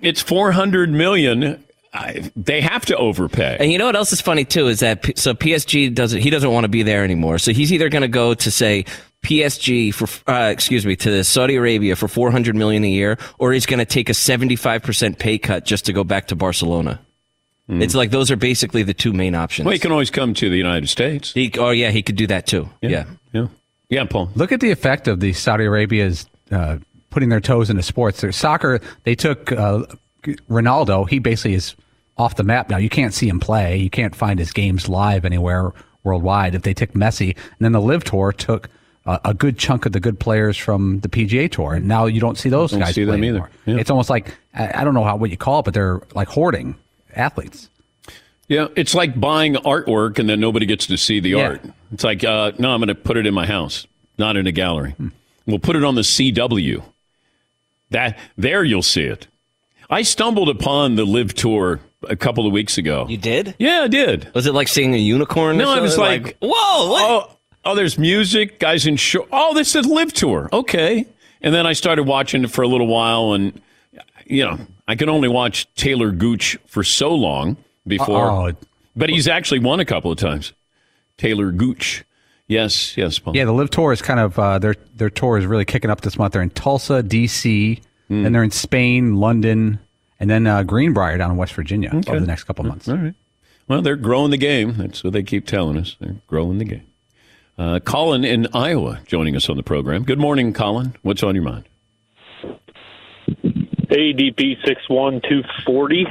[0.00, 1.64] It's four hundred million.
[1.92, 3.56] I, they have to overpay.
[3.58, 6.30] And you know what else is funny too is that P- so PSG doesn't he
[6.30, 7.38] doesn't want to be there anymore.
[7.38, 8.84] So he's either going to go to say
[9.24, 13.66] PSG for uh, excuse me to Saudi Arabia for 400 million a year or he's
[13.66, 17.00] going to take a 75% pay cut just to go back to Barcelona.
[17.68, 19.66] It's like those are basically the two main options.
[19.66, 21.32] Well, he can always come to the United States.
[21.32, 22.68] He, oh yeah, he could do that too.
[22.80, 23.04] Yeah.
[23.32, 23.48] Yeah.
[23.90, 24.30] Yeah, Paul.
[24.34, 26.78] Look at the effect of the Saudi Arabia's uh,
[27.10, 28.20] putting their toes into sports.
[28.20, 29.84] Their soccer, they took uh,
[30.50, 31.08] Ronaldo.
[31.08, 31.74] He basically is
[32.16, 32.76] off the map now.
[32.76, 33.76] You can't see him play.
[33.76, 35.72] You can't find his games live anywhere
[36.04, 36.54] worldwide.
[36.54, 38.68] If they took Messi, and then the LIV Tour took
[39.06, 42.20] uh, a good chunk of the good players from the PGA Tour, and now you
[42.20, 42.78] don't see those guys.
[42.78, 43.50] Don't guys see play them either.
[43.66, 43.76] Yeah.
[43.76, 46.28] It's almost like I I don't know how what you call it, but they're like
[46.28, 46.76] hoarding
[47.14, 47.68] athletes.
[48.48, 51.42] Yeah, it's like buying artwork and then nobody gets to see the Yeah.
[51.48, 51.62] art.
[51.92, 54.52] It's like, uh, no, I'm going to put it in my house, not in a
[54.52, 54.94] gallery.
[55.46, 56.82] We'll put it on the CW.
[57.90, 59.26] That there you'll see it.
[59.90, 63.06] I stumbled upon the LIV Tour a couple of weeks ago.
[63.08, 63.54] You did?
[63.58, 64.32] Yeah, I did.
[64.34, 65.56] Was it like seeing a unicorn?
[65.56, 66.24] or No, I was something?
[66.24, 67.02] like, whoa, what?
[67.30, 69.26] Oh, oh, there's music, guys in show.
[69.32, 70.48] Oh, this is LIV Tour.
[70.52, 71.06] Okay.
[71.40, 73.58] And then I started watching it for a little while, and
[74.26, 78.30] you know, I can only watch Taylor Gooch for so long before.
[78.30, 78.52] Uh-oh.
[78.96, 80.52] But he's actually won a couple of times.
[81.18, 82.04] Taylor Gooch.
[82.48, 83.36] Yes, yes, Paul.
[83.36, 86.00] Yeah, the LIV Tour is kind of uh, their their tour is really kicking up
[86.00, 86.32] this month.
[86.32, 88.24] They're in Tulsa, D.C., Hmm.
[88.24, 89.78] and they're in Spain, London,
[90.18, 92.88] and then uh, Greenbrier down in West Virginia over the next couple of months.
[92.88, 93.12] All right.
[93.68, 94.78] Well, they're growing the game.
[94.78, 95.94] That's what they keep telling us.
[96.00, 96.86] They're growing the game.
[97.58, 100.04] Uh, Colin in Iowa joining us on the program.
[100.04, 100.94] Good morning, Colin.
[101.02, 101.64] What's on your mind?
[103.90, 106.04] ADP six one two forty.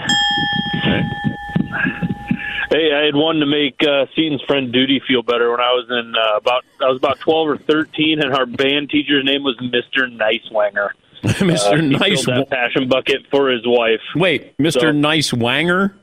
[2.70, 5.86] Hey, I had one to make uh, Seton's friend Duty feel better when I was
[5.90, 9.56] in uh, about I was about twelve or thirteen, and our band teacher's name was
[9.62, 10.90] Mister Nicewanger.
[11.24, 11.74] Mr.
[11.74, 14.02] Uh, Nice that passion bucket for his wife.
[14.16, 14.82] Wait, Mr.
[14.82, 15.94] So- Nice Wanger?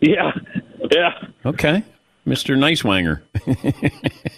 [0.00, 0.32] Yeah,
[0.90, 1.10] yeah.
[1.44, 1.84] Okay.
[2.26, 2.58] Mr.
[2.58, 3.20] Nice Wanger.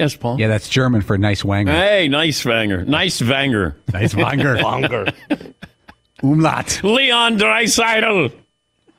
[0.00, 0.40] yes, Paul.
[0.40, 1.68] Yeah, that's German for nice wanger.
[1.68, 2.86] Hey, nice Wanger.
[2.86, 3.74] Nice Wanger.
[3.92, 4.58] Nice wanger.
[5.28, 5.54] Wanger.
[6.22, 6.82] Umlaut.
[6.82, 8.32] Leon Draisaitl.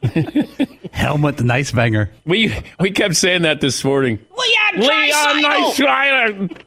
[0.91, 2.09] Helmut the nice wanger.
[2.25, 4.19] We we kept saying that this morning.
[4.37, 6.57] Leon Leon Draisaitl.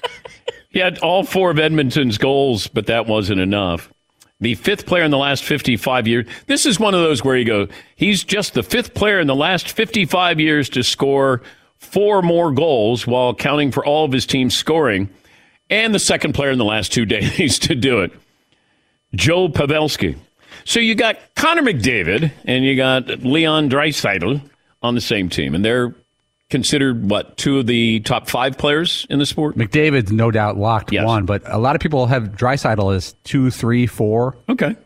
[0.70, 3.92] he had all four of Edmonton's goals, but that wasn't enough.
[4.40, 6.26] The fifth player in the last 55 years.
[6.46, 7.66] This is one of those where you go,
[7.96, 11.42] he's just the fifth player in the last 55 years to score
[11.92, 15.08] four more goals while accounting for all of his team's scoring,
[15.70, 18.12] and the second player in the last two days to do it.
[19.14, 20.16] Joe Pavelski.
[20.64, 24.42] So you got Connor McDavid and you got Leon Draisaitl
[24.82, 25.94] on the same team, and they're
[26.50, 29.56] considered what two of the top five players in the sport.
[29.56, 33.86] McDavid's no doubt locked one, but a lot of people have Draisaitl as two, three,
[33.86, 34.36] four.
[34.48, 34.76] Okay.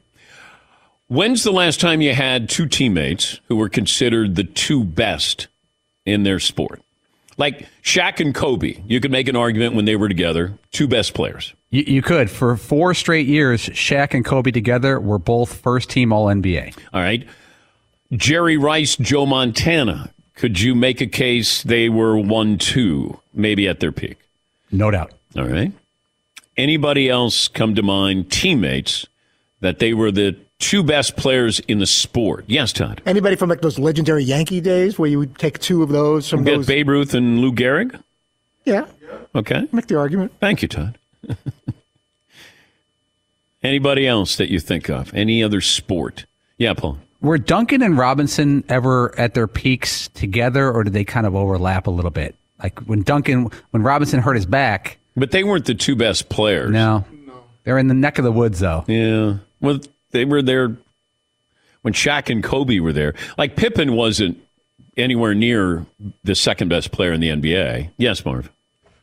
[1.09, 5.49] When's the last time you had two teammates who were considered the two best
[6.07, 6.81] in their sport?
[7.39, 11.15] Like Shaq and Kobe, you could make an argument when they were together, two best
[11.15, 11.55] players.
[11.71, 12.31] You, you could.
[12.31, 16.77] For four straight years, Shaq and Kobe together were both first team All NBA.
[16.93, 17.27] All right.
[18.13, 20.13] Jerry Rice, Joe Montana.
[20.35, 24.19] Could you make a case they were 1 2, maybe at their peak?
[24.71, 25.13] No doubt.
[25.37, 25.73] All right.
[26.57, 29.07] Anybody else come to mind, teammates,
[29.61, 32.45] that they were the two best players in the sport?
[32.47, 33.03] Yes, Todd.
[33.05, 36.41] Anybody from like those legendary Yankee days where you would take two of those from
[36.41, 36.67] We got those?
[36.67, 38.01] Babe Ruth and Lou Gehrig.
[38.65, 38.87] yeah,
[39.35, 39.67] Okay.
[39.73, 40.33] make the argument.
[40.41, 40.99] Thank you, Todd.
[43.63, 45.15] Anybody else that you think of?
[45.15, 46.27] Any other sport?
[46.59, 46.99] Yeah, Paul.
[47.21, 51.87] Were Duncan and Robinson ever at their peaks together, or did they kind of overlap
[51.87, 52.35] a little bit?
[52.61, 54.99] Like when Duncan, when Robinson hurt his back.
[55.17, 56.71] But they weren't the two best players.
[56.71, 57.05] No.
[57.65, 58.85] They're in the neck of the woods, though.
[58.89, 59.35] Yeah.
[59.61, 59.79] Well,
[60.13, 60.77] they were there
[61.83, 63.15] when Shaq and Kobe were there.
[63.37, 64.39] Like Pippen wasn't
[64.97, 65.85] anywhere near
[66.25, 67.91] the second best player in the NBA.
[67.97, 68.51] Yes, Marv.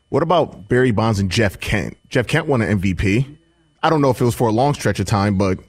[0.10, 1.98] What about Barry Bonds and Jeff Kent?
[2.10, 3.38] Jeff Kent won an MVP.
[3.84, 5.60] I don't know if it was for a long stretch of time, but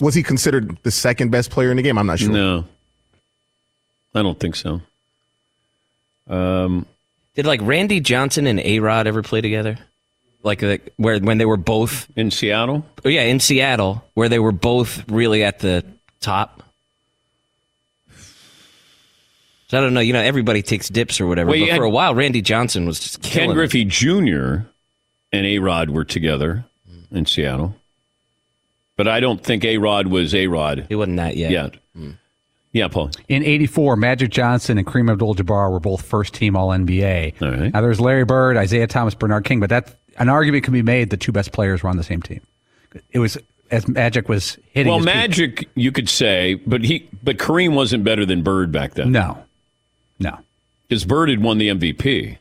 [0.00, 1.98] was he considered the second best player in the game?
[1.98, 2.30] I'm not sure.
[2.30, 2.64] No.
[4.14, 4.80] I don't think so.
[6.26, 6.86] Um,
[7.34, 9.78] Did like Randy Johnson and A Rod ever play together?
[10.42, 12.84] Like, like where when they were both in Seattle?
[13.04, 15.84] Oh yeah, in Seattle, where they were both really at the
[16.20, 16.62] top.
[19.68, 20.00] So I don't know.
[20.00, 21.50] You know, everybody takes dips or whatever.
[21.50, 23.54] Well, but had- for a while, Randy Johnson was just Ken killing it.
[23.54, 24.66] Griffey Jr.
[25.32, 26.64] and A Rod were together
[27.12, 27.76] in Seattle.
[28.96, 30.86] But I don't think A Rod was A Rod.
[30.88, 31.50] He wasn't that yet.
[31.52, 31.76] Yet.
[31.94, 32.10] Hmm.
[32.72, 33.10] Yeah, Paul.
[33.28, 37.40] In 84, Magic Johnson and Kareem Abdul Jabbar were both first team All NBA.
[37.42, 37.72] All right.
[37.72, 41.10] Now there's Larry Bird, Isiah Thomas, Bernard King, but that an argument can be made
[41.10, 42.40] the two best players were on the same team.
[43.10, 43.36] It was
[43.70, 44.90] as Magic was hitting.
[44.90, 45.14] Well, his peak.
[45.14, 49.10] Magic, you could say, but he, but Kareem wasn't better than Bird back then.
[49.12, 49.42] No,
[50.18, 50.38] no,
[50.88, 52.38] because Bird had won the MVP.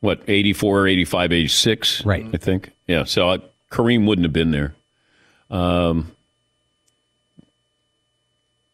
[0.00, 2.04] What 84, 85, 86?
[2.04, 2.26] Right.
[2.32, 2.70] I think.
[2.86, 3.02] Yeah.
[3.02, 3.38] So uh,
[3.72, 4.74] Kareem wouldn't have been there.
[5.50, 6.12] Um,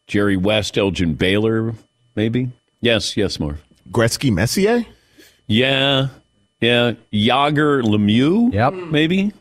[0.05, 1.73] Jerry West, Elgin Baylor,
[2.15, 2.51] maybe.
[2.79, 3.63] Yes, yes, Marv.
[3.91, 4.85] Gretzky, Messier.
[5.47, 6.09] Yeah,
[6.61, 6.93] yeah.
[7.11, 8.53] Jagr, Lemieux.
[8.53, 8.73] Yep.
[8.73, 9.33] Maybe.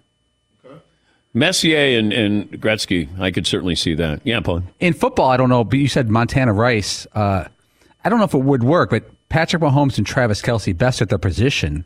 [1.36, 4.20] Messier and, and Gretzky, I could certainly see that.
[4.22, 4.62] Yeah, Paul.
[4.78, 7.08] In football, I don't know, but you said Montana Rice.
[7.12, 7.46] Uh,
[8.04, 11.08] I don't know if it would work, but Patrick Mahomes and Travis Kelce best at
[11.08, 11.84] their position.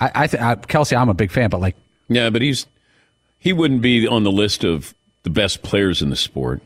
[0.00, 1.76] I, I, th- I Kelce, I'm a big fan, but like,
[2.08, 2.66] Yeah, but he's
[3.38, 6.62] he wouldn't be on the list of the best players in the sport.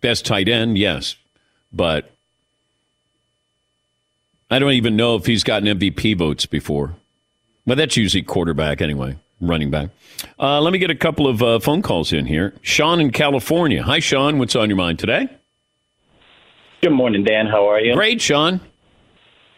[0.00, 1.16] Best tight end, yes,
[1.74, 2.10] but
[4.50, 6.96] I don't even know if he's gotten MVP votes before.
[7.66, 9.90] But that's usually quarterback anyway, running back.
[10.38, 12.54] Uh, let me get a couple of uh, phone calls in here.
[12.62, 13.82] Sean in California.
[13.82, 14.38] Hi, Sean.
[14.38, 15.28] What's on your mind today?
[16.82, 17.46] Good morning, Dan.
[17.46, 17.94] How are you?
[17.94, 18.60] Great, Sean.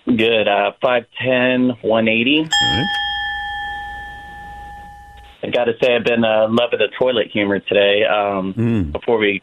[0.07, 0.49] Good.
[0.49, 2.49] Uh, 5'10", 180.
[5.45, 8.05] I got to say, I've been uh, loving the toilet humor today.
[8.05, 8.93] Um, Mm.
[8.93, 9.41] Before we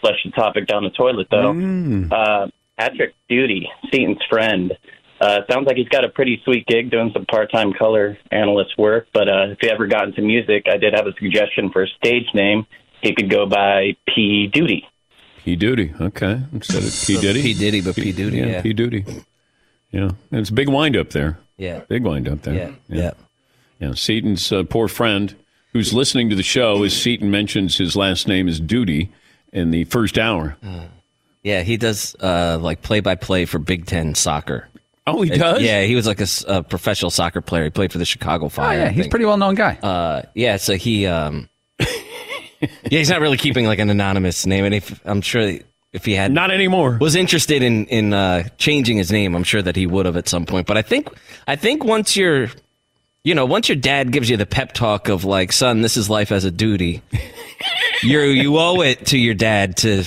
[0.00, 1.50] flush the topic down the toilet, though,
[2.14, 2.48] uh,
[2.80, 4.72] Patrick Duty, Seton's friend,
[5.20, 9.06] uh, sounds like he's got a pretty sweet gig doing some part-time color analyst work.
[9.12, 11.88] But uh, if you ever got into music, I did have a suggestion for a
[11.88, 12.66] stage name.
[13.02, 14.46] He could go by P.
[14.46, 14.86] Duty.
[15.44, 15.56] P.
[15.56, 15.92] Duty.
[16.00, 16.40] Okay.
[16.54, 17.20] Instead of P.
[17.20, 17.42] Diddy.
[17.42, 17.54] P.
[17.54, 18.12] Diddy, but P.
[18.12, 18.62] Duty, Yeah, yeah.
[18.62, 18.72] P.
[18.72, 19.04] Duty.
[19.90, 20.10] Yeah.
[20.32, 21.38] It's a big wind up there.
[21.58, 21.80] Yeah.
[21.88, 22.54] Big wind up there.
[22.54, 23.10] Yeah, Yeah.
[23.78, 23.94] Yeah.
[23.94, 25.34] Seton's uh, poor friend
[25.74, 29.10] who's listening to the show, as Seaton mentions his last name is Duty
[29.52, 30.56] in the first hour.
[31.42, 34.68] Yeah, he does uh, like play by play for Big Ten soccer.
[35.06, 35.62] Oh, he does?
[35.62, 37.64] Yeah, he was like a professional soccer player.
[37.64, 38.66] He played for the Chicago Fire.
[38.66, 38.78] oh Fire.
[38.78, 39.74] yeah, I he's a pretty well known guy.
[39.82, 41.48] Uh, yeah, so he, um,
[41.80, 41.88] yeah,
[42.90, 45.58] he's not really keeping like an anonymous name, and if I'm sure
[45.92, 49.62] if he had not anymore was interested in in uh, changing his name, I'm sure
[49.62, 50.66] that he would have at some point.
[50.66, 51.08] But I think
[51.48, 52.48] I think once you're,
[53.24, 56.08] you know, once your dad gives you the pep talk of like, son, this is
[56.10, 57.02] life as a duty,
[58.02, 60.04] you you owe it to your dad to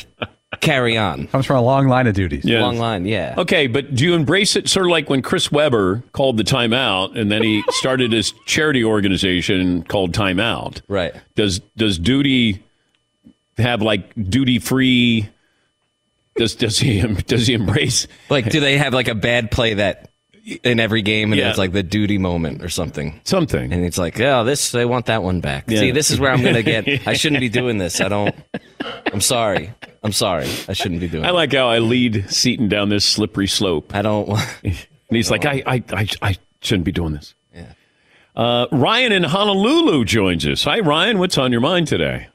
[0.64, 1.28] carry on.
[1.28, 2.46] Comes from a long line of duties.
[2.46, 2.62] Yeah.
[2.62, 3.36] Long line, yeah.
[3.38, 7.18] Okay, but do you embrace it sort of like when Chris Webber called the timeout
[7.18, 10.82] and then he started his charity organization called Timeout?
[10.88, 11.14] Right.
[11.36, 12.64] Does does duty
[13.58, 15.30] have like duty free
[16.36, 20.10] does does he does he embrace Like, do they have like a bad play that
[20.64, 21.50] in every game, and Yeah.
[21.50, 23.20] it's like the duty moment or something?
[23.24, 25.66] Something, and it's like, oh, this they want that one back.
[25.68, 25.80] Yeah.
[25.80, 26.88] See, this is where I'm gonna get.
[27.08, 28.02] I shouldn't be doing this.
[28.02, 28.36] I don't.
[29.12, 29.72] I'm sorry.
[30.04, 30.48] I'm sorry.
[30.68, 31.24] I shouldn't be doing.
[31.24, 31.28] It.
[31.28, 33.96] I like how I lead Seton down this slippery slope.
[33.96, 34.30] I don't.
[34.64, 34.76] and
[35.10, 37.34] he's like, I, I, I, I shouldn't be doing this.
[37.56, 37.74] Yeah.
[38.36, 40.64] Uh, Ryan in Honolulu joins us.
[40.66, 41.20] Hi, Ryan.
[41.20, 42.28] What's on your mind today?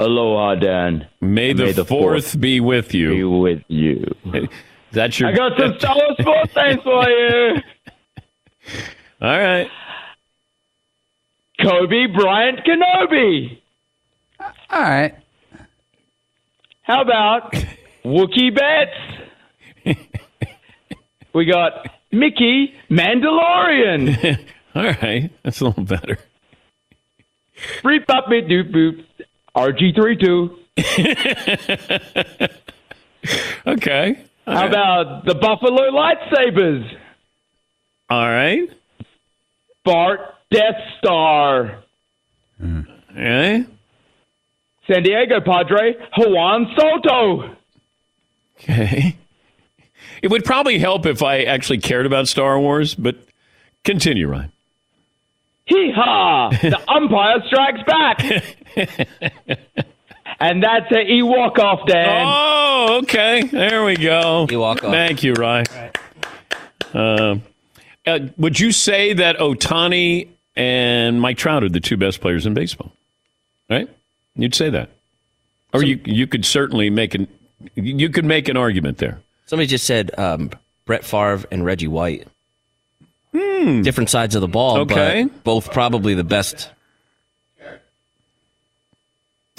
[0.00, 1.06] Aloha, Dan.
[1.20, 3.10] May the, May the fourth, fourth be with you.
[3.10, 4.14] Be with you.
[4.92, 5.28] That's your.
[5.28, 7.56] I got some Star Wars sports things for you.
[9.20, 9.68] All right.
[11.60, 13.60] Kobe Bryant Kenobi.
[14.40, 15.14] All right.
[16.82, 17.52] How about
[18.02, 19.98] Wookie Betts?
[21.34, 24.38] we got Mickey Mandalorian.
[24.74, 25.30] All right.
[25.42, 26.16] That's a little better.
[27.82, 29.04] Free pop me doop boop.
[29.56, 30.56] RG32.
[33.66, 34.24] Okay.
[34.46, 36.90] How about the Buffalo Lightsabers?
[38.08, 38.68] All right.
[39.84, 41.84] Bart Death Star.
[42.58, 42.80] Hmm.
[43.12, 43.66] Okay.
[44.86, 47.56] San Diego Padre Juan Soto.
[48.58, 49.16] Okay.
[50.22, 53.16] It would probably help if I actually cared about Star Wars, but
[53.84, 54.52] continue, Ryan.
[55.66, 56.50] Hee haw!
[56.50, 58.18] The umpire strikes back.
[60.40, 62.24] and that's a Ewok off, Dan.
[62.26, 63.42] Oh, okay.
[63.44, 64.46] There we go.
[64.48, 64.90] Ewok off.
[64.92, 65.66] Thank you, Ryan.
[66.94, 67.42] Um,
[68.06, 72.54] uh, would you say that Ohtani and Mike Trout are the two best players in
[72.54, 72.92] baseball?
[73.68, 73.88] Right?
[74.34, 74.90] You'd say that,
[75.72, 77.28] or you you could certainly make an
[77.74, 79.20] you could make an argument there.
[79.46, 80.50] Somebody just said um,
[80.86, 82.26] Brett Favre and Reggie White.
[83.32, 83.82] Hmm.
[83.82, 85.24] Different sides of the ball, Okay.
[85.24, 86.70] but both probably the best.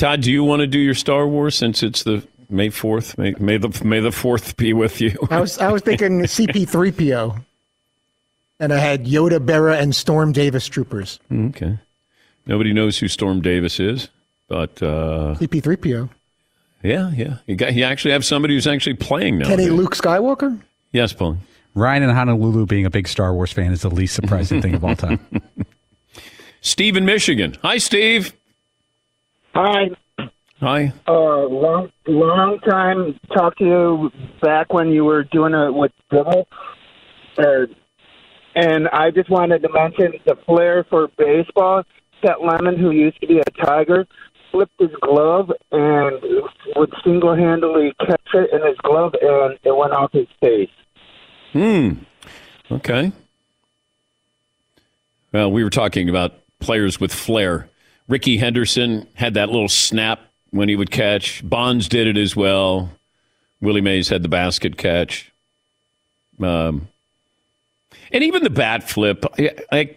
[0.02, 3.20] Todd, do you want to do your Star Wars since it's the May fourth?
[3.20, 5.16] May, may the May the fourth be with you.
[5.30, 7.46] I was I was thinking CP3PO.
[8.60, 11.20] And I had Yoda, Berra, and Storm Davis troopers.
[11.32, 11.78] Okay.
[12.48, 14.10] Nobody knows who Storm Davis is,
[14.48, 16.10] but uh, CP3PO.
[16.82, 17.38] yeah, yeah.
[17.46, 19.50] You, got, you actually have somebody who's actually playing now.
[19.50, 20.60] Kenny Luke Skywalker?
[20.94, 21.38] Yes, Paul.
[21.76, 24.84] Ryan in Honolulu being a big Star Wars fan is the least surprising thing of
[24.84, 25.20] all time.
[26.62, 27.56] Steve in Michigan.
[27.62, 28.34] Hi, Steve.
[29.54, 29.90] Hi.
[30.60, 30.94] Hi.
[31.08, 33.20] Uh, long, long time.
[33.36, 36.48] Talked to you back when you were doing it with Bill.
[37.38, 37.66] Uh,
[38.56, 41.84] and I just wanted to mention the flair for baseball.
[42.24, 44.06] Chet Lemon, who used to be a Tiger,
[44.52, 46.22] flipped his glove and
[46.76, 50.70] would single-handedly catch it in his glove, and it went off his face.
[51.54, 51.94] Hmm.
[52.70, 53.12] Okay.
[55.34, 57.71] Well, we were talking about players with flair.
[58.12, 61.48] Rickey Henderson had that little snap when he would catch.
[61.48, 62.92] Bonds did it as well.
[63.62, 65.32] Willie Mays had the basket catch.
[66.38, 66.90] Um,
[68.12, 69.96] and even the bat flip, I, I,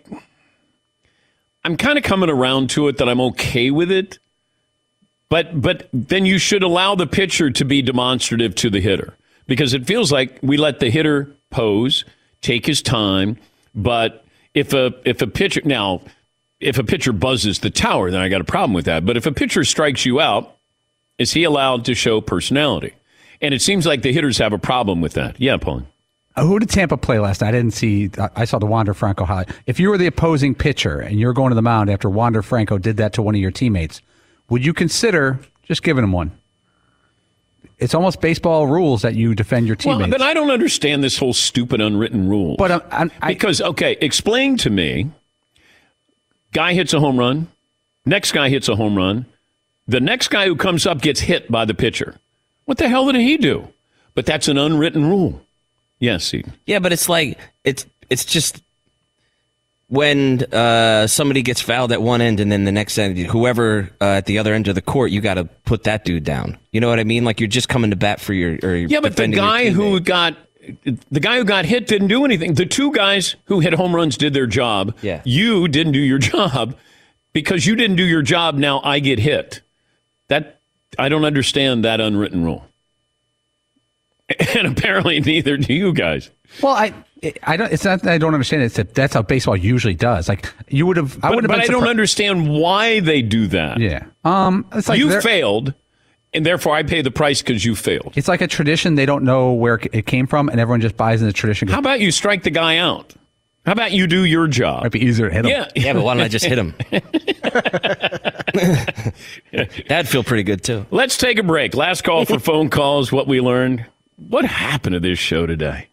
[1.64, 4.20] I'm kind of coming around to it that I'm okay with it.
[5.28, 9.14] But but then you should allow the pitcher to be demonstrative to the hitter
[9.48, 12.04] because it feels like we let the hitter pose,
[12.42, 13.38] take his time.
[13.74, 16.02] But if a if a pitcher now
[16.60, 19.04] if a pitcher buzzes the tower, then I got a problem with that.
[19.04, 20.56] But if a pitcher strikes you out,
[21.18, 22.94] is he allowed to show personality?
[23.40, 25.40] And it seems like the hitters have a problem with that.
[25.40, 25.82] Yeah, Paul.
[26.36, 27.48] Uh, who did Tampa play last night?
[27.48, 28.10] I didn't see.
[28.36, 29.50] I- saw the Wander Franco highlight.
[29.66, 32.78] If you were the opposing pitcher and you're going to the mound after Wander Franco
[32.78, 34.02] did that to one of your teammates,
[34.48, 36.32] would you consider just giving him one?
[37.78, 40.10] It's almost baseball rules that you defend your teammates.
[40.10, 42.56] Well, but I don't understand this whole stupid unwritten rule.
[42.56, 45.10] But, um, because okay, explain to me.
[46.54, 47.48] Guy hits a home run.
[48.06, 49.26] Next guy hits a home run.
[49.86, 52.16] The next guy who comes up gets hit by the pitcher.
[52.64, 53.68] What the hell did he do?
[54.14, 55.42] But that's an unwritten rule.
[55.98, 56.54] Yes, Eden.
[56.64, 58.62] Yeah, but it's like it's it's just
[59.88, 64.04] when uh, somebody gets fouled at one end and then the next end, whoever uh,
[64.04, 66.58] at the other end of the court, you got to put that dude down.
[66.72, 67.24] You know what I mean?
[67.24, 68.58] Like you're just coming to bat for your.
[68.62, 70.36] Or Yeah, but the guy who got
[71.10, 72.54] the guy who got hit didn't do anything.
[72.54, 74.96] The two guys who hit home runs did their job.
[75.02, 75.20] Yeah.
[75.24, 76.76] You didn't do your job
[77.32, 78.56] because you didn't do your job.
[78.56, 79.60] Now I get hit.
[80.28, 80.60] That
[80.98, 82.64] I don't understand that unwritten rule.
[84.56, 86.30] And apparently neither do you guys.
[86.62, 86.94] Well, I
[87.42, 87.70] I don't.
[87.72, 88.62] It's not that I don't understand.
[88.62, 88.66] it.
[88.66, 90.28] It's that that's how baseball usually does.
[90.30, 91.22] Like you would have.
[91.22, 91.48] I would have.
[91.48, 93.78] but been I don't understand why they do that.
[93.80, 94.06] Yeah.
[94.24, 94.66] Um.
[94.72, 95.74] It's like you failed,
[96.34, 98.12] and therefore I pay the price because you failed.
[98.16, 98.96] It's like a tradition.
[98.96, 101.68] They don't know where it came from, and everyone just buys in the tradition.
[101.68, 103.14] How about you strike the guy out?
[103.64, 104.82] How about you do your job?
[104.82, 105.50] Might be easier to hit him.
[105.50, 105.68] Yeah.
[105.74, 106.74] Yeah, but why don't I just hit him?
[109.88, 110.84] That'd feel pretty good too.
[110.90, 111.74] Let's take a break.
[111.74, 113.10] Last call for phone calls.
[113.10, 113.86] What we learned.
[114.16, 115.88] What happened to this show today?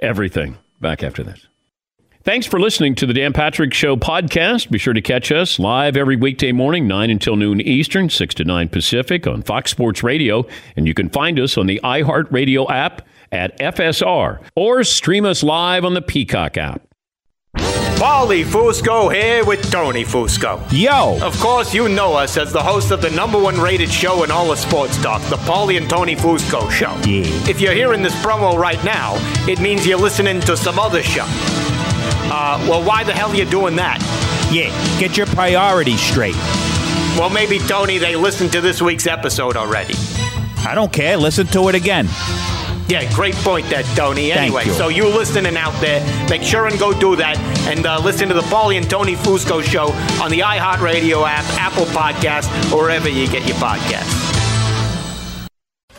[0.00, 0.58] Everything.
[0.80, 1.46] Back after this.
[2.24, 4.70] Thanks for listening to the Dan Patrick Show podcast.
[4.70, 8.44] Be sure to catch us live every weekday morning, 9 until noon Eastern, 6 to
[8.44, 10.46] 9 Pacific on Fox Sports Radio.
[10.74, 15.84] And you can find us on the iHeartRadio app at FSR or stream us live
[15.84, 16.80] on the Peacock app.
[17.98, 20.62] Paulie Fusco here with Tony Fusco.
[20.72, 21.18] Yo!
[21.22, 24.30] Of course, you know us as the host of the number one rated show in
[24.30, 26.92] all of sports talk, the Paulie and Tony Fusco Show.
[27.06, 27.26] Yeah.
[27.50, 29.14] If you're hearing this promo right now,
[29.46, 31.26] it means you're listening to some other show.
[32.30, 33.98] Uh, well, why the hell are you doing that?
[34.52, 36.36] Yeah, get your priorities straight.
[37.18, 39.94] Well, maybe, Tony, they listened to this week's episode already.
[40.66, 41.16] I don't care.
[41.16, 42.08] Listen to it again.
[42.88, 44.30] Yeah, great point there, Tony.
[44.30, 44.72] Anyway, you.
[44.72, 48.34] so you listening out there, make sure and go do that and uh, listen to
[48.34, 49.86] the Paulie and Tony Fusco show
[50.22, 54.33] on the iHeartRadio app, Apple Podcast, or wherever you get your podcasts.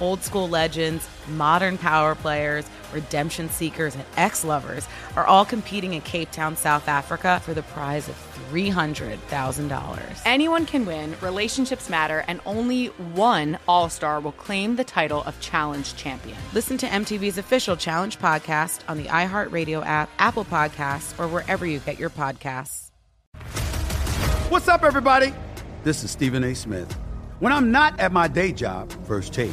[0.00, 4.86] Old school legends, modern power players, redemption seekers, and ex lovers
[5.16, 8.14] are all competing in Cape Town, South Africa for the prize of
[8.50, 10.22] $300,000.
[10.24, 15.38] Anyone can win, relationships matter, and only one All Star will claim the title of
[15.40, 16.36] Challenge Champion.
[16.52, 21.78] Listen to MTV's official Challenge podcast on the iHeartRadio app, Apple Podcasts, or wherever you
[21.80, 22.90] get your podcasts.
[24.50, 25.34] What's up, everybody?
[25.82, 26.54] This is Stephen A.
[26.54, 26.92] Smith.
[27.40, 29.52] When I'm not at my day job, First Take,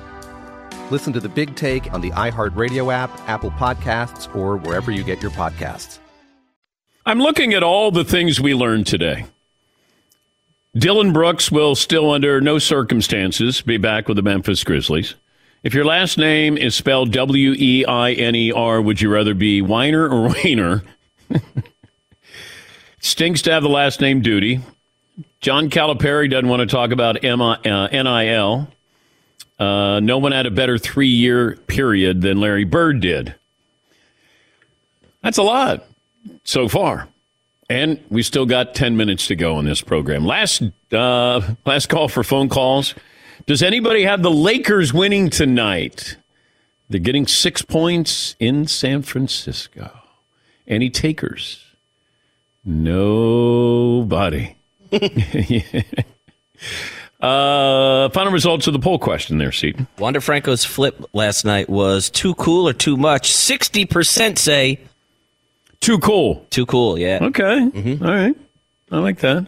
[0.91, 5.21] Listen to the big take on the iHeartRadio app, Apple Podcasts, or wherever you get
[5.21, 5.99] your podcasts.
[7.05, 9.25] I'm looking at all the things we learned today.
[10.75, 15.15] Dillon Brooks will still, under no circumstances, be back with the Memphis Grizzlies.
[15.63, 19.33] If your last name is spelled W E I N E R, would you rather
[19.33, 20.83] be Weiner or Weiner?
[22.99, 24.59] Stinks to have the last name Duty.
[25.39, 28.67] John Calipari doesn't want to talk about uh, NIL.
[29.61, 33.35] Uh, no one had a better three year period than Larry Bird did.
[35.21, 35.85] That's a lot
[36.43, 37.07] so far.
[37.69, 40.25] And we still got 10 minutes to go on this program.
[40.25, 42.95] Last, uh, last call for phone calls.
[43.45, 46.17] Does anybody have the Lakers winning tonight?
[46.89, 49.91] They're getting six points in San Francisco.
[50.67, 51.63] Any takers?
[52.65, 54.55] Nobody.
[57.21, 59.87] uh, final results of the poll question there, Seton.
[59.99, 63.31] Wander Franco's flip last night was too cool or too much.
[63.31, 64.79] 60% say
[65.79, 66.45] too cool.
[66.49, 67.19] Too cool, yeah.
[67.21, 67.69] Okay.
[67.69, 68.05] Mm-hmm.
[68.05, 68.35] All right.
[68.91, 69.47] I like that.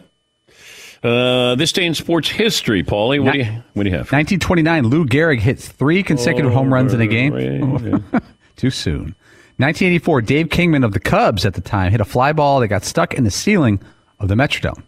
[1.02, 3.22] Uh, this day in sports history, Paulie.
[3.22, 4.10] What, do you, what do you have?
[4.10, 7.36] 1929, Lou Gehrig hit three consecutive oh, home runs in a game.
[7.36, 8.20] Yeah.
[8.56, 9.14] Too soon.
[9.58, 12.84] 1984, Dave Kingman of the Cubs at the time hit a fly ball that got
[12.84, 13.80] stuck in the ceiling
[14.18, 14.82] of the Metrodome,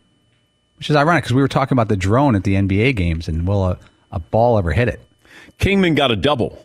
[0.78, 3.46] which is ironic because we were talking about the drone at the NBA games and
[3.46, 3.78] will a,
[4.12, 5.00] a ball ever hit it?
[5.58, 6.64] Kingman got a double.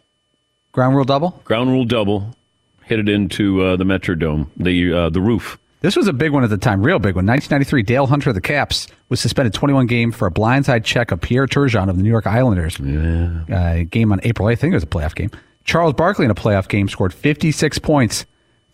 [0.72, 1.42] Ground rule double?
[1.44, 2.36] Ground rule double
[2.84, 5.58] hit it into uh, the Metrodome, the uh, the roof.
[5.80, 7.26] This was a big one at the time, real big one.
[7.26, 11.22] 1993, Dale Hunter of the Caps was suspended 21 games for a blindside check of
[11.22, 12.78] Pierre Turgeon of the New York Islanders.
[12.80, 13.42] Yeah.
[13.52, 15.32] Uh, game on April 8th, I think it was a playoff game.
[15.64, 18.26] Charles Barkley in a playoff game scored 56 points,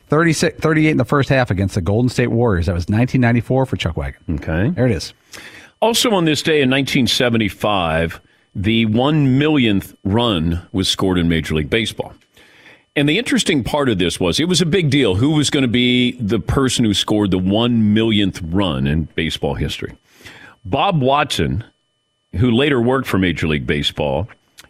[0.08, 2.66] 36, 38 in the first half against the Golden State Warriors.
[2.66, 4.20] That was 1994 for Chuck Wagon.
[4.30, 4.72] Okay.
[4.72, 5.14] There it is.
[5.80, 8.20] Also on this day in 1975,
[8.56, 12.14] the one millionth run was scored in Major League Baseball.
[12.96, 15.14] And the interesting part of this was it was a big deal.
[15.14, 19.54] Who was going to be the person who scored the one millionth run in baseball
[19.54, 19.96] history?
[20.66, 21.64] Bob Watson,
[22.34, 24.28] who later worked for Major League Baseball,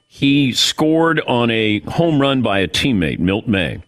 [0.10, 3.82] he scored on a home run by a teammate, Milt May.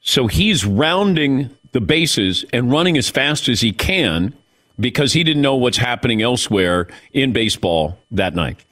[0.00, 4.34] So he's rounding the bases and running as fast as he can
[4.78, 8.64] because he didn't know what's happening elsewhere in baseball that night.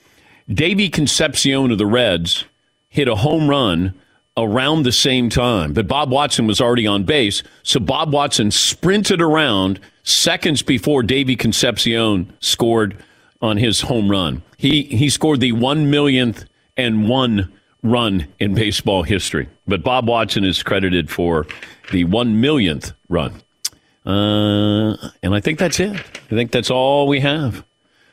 [0.49, 2.45] Davey Concepcion of the Reds
[2.89, 3.95] hit a home run
[4.37, 7.43] around the same time, but Bob Watson was already on base.
[7.63, 12.97] So Bob Watson sprinted around seconds before Davey Concepcion scored
[13.41, 14.43] on his home run.
[14.57, 16.45] He he scored the one millionth
[16.77, 19.49] and one run in baseball history.
[19.67, 21.47] But Bob Watson is credited for
[21.91, 23.43] the one millionth run.
[24.05, 25.93] Uh, and I think that's it.
[25.95, 27.65] I think that's all we have.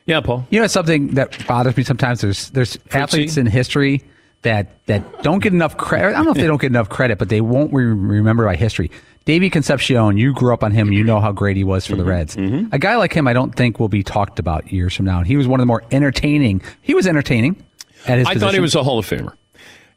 [0.06, 0.46] Yeah, Paul.
[0.50, 2.20] You know, something that bothers me sometimes.
[2.20, 2.98] There's there's Fritzy?
[2.98, 4.02] athletes in history
[4.42, 6.08] that that don't get enough credit.
[6.08, 8.56] I don't know if they don't get enough credit, but they won't re- remember by
[8.56, 8.90] history.
[9.26, 10.92] Davey Concepcion, you grew up on him.
[10.92, 12.36] You know how great he was for the Reds.
[12.72, 15.18] A guy like him, I don't think will be talked about years from now.
[15.18, 16.62] And he was one of the more entertaining.
[16.80, 17.62] He was entertaining
[18.06, 18.40] at his I position.
[18.40, 19.34] thought he was a Hall of Famer.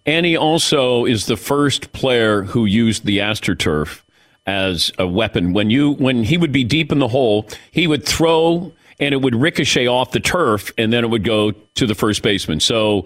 [0.06, 4.02] And he also is the first player who used the AstroTurf
[4.46, 5.54] as a weapon.
[5.54, 9.22] When you when he would be deep in the hole, he would throw and it
[9.22, 12.60] would ricochet off the turf and then it would go to the first baseman.
[12.60, 13.06] So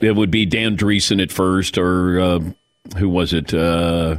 [0.00, 2.40] it would be Dan Driessen at first or uh,
[2.96, 3.54] who was it?
[3.54, 4.18] Uh,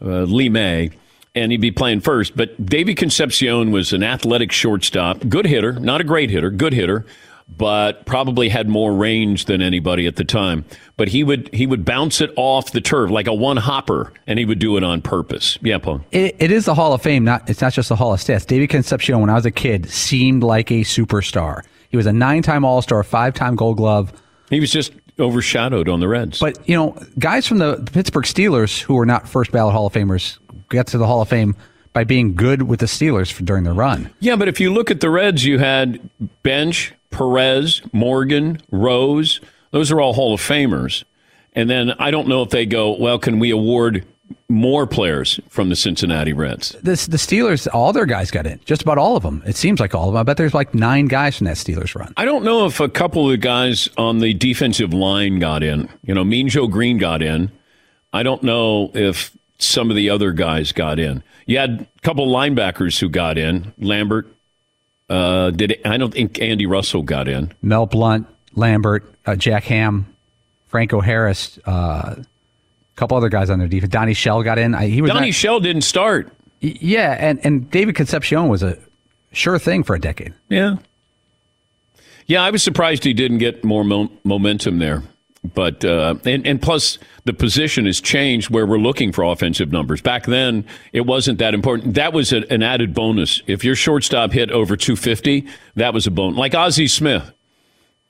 [0.00, 0.90] uh, Lee May.
[1.34, 2.34] And he'd be playing first.
[2.34, 7.04] But Davey Concepcion was an athletic shortstop, good hitter, not a great hitter, good hitter,
[7.48, 10.64] but probably had more range than anybody at the time.
[10.96, 14.38] But he would he would bounce it off the turf like a one hopper, and
[14.38, 15.58] he would do it on purpose.
[15.62, 16.04] Yeah, Paul.
[16.10, 17.24] It, it is the Hall of Fame.
[17.24, 18.46] Not it's not just the Hall of Stats.
[18.46, 21.62] David Concepcion, when I was a kid, seemed like a superstar.
[21.88, 24.12] He was a nine-time All-Star, five-time Gold Glove.
[24.50, 26.40] He was just overshadowed on the Reds.
[26.40, 29.92] But you know, guys from the Pittsburgh Steelers who were not first ballot Hall of
[29.92, 30.38] Famers
[30.68, 31.54] get to the Hall of Fame
[31.92, 34.10] by being good with the Steelers for, during their run.
[34.20, 36.10] Yeah, but if you look at the Reds, you had
[36.42, 39.40] Bench, Perez, Morgan, Rose.
[39.70, 41.04] Those are all Hall of Famers.
[41.52, 44.04] And then I don't know if they go, well, can we award
[44.48, 46.76] more players from the Cincinnati Reds?
[46.82, 48.60] This the Steelers, all their guys got in.
[48.64, 49.42] Just about all of them.
[49.46, 50.20] It seems like all of them.
[50.20, 52.12] I bet there's like nine guys from that Steelers run.
[52.16, 55.88] I don't know if a couple of the guys on the defensive line got in.
[56.02, 57.50] You know, Mean Joe Greene got in.
[58.12, 61.22] I don't know if some of the other guys got in.
[61.46, 63.72] You had a couple linebackers who got in.
[63.78, 64.28] Lambert
[65.08, 65.80] uh, did.
[65.84, 67.52] I don't think Andy Russell got in.
[67.62, 70.06] Mel Blount, Lambert, uh, Jack Ham,
[70.68, 72.24] Franco Harris, uh, a
[72.96, 73.92] couple other guys on their defense.
[73.92, 74.74] Donnie Shell got in.
[74.74, 76.32] I, he was Donnie not- Shell didn't start.
[76.60, 78.78] Yeah, and and David Concepcion was a
[79.32, 80.32] sure thing for a decade.
[80.48, 80.76] Yeah.
[82.26, 85.02] Yeah, I was surprised he didn't get more mo- momentum there.
[85.54, 90.00] But uh, and and plus the position has changed where we're looking for offensive numbers.
[90.00, 91.94] Back then, it wasn't that important.
[91.94, 93.42] That was a, an added bonus.
[93.46, 96.38] If your shortstop hit over 250, that was a bonus.
[96.38, 97.32] Like Ozzie Smith.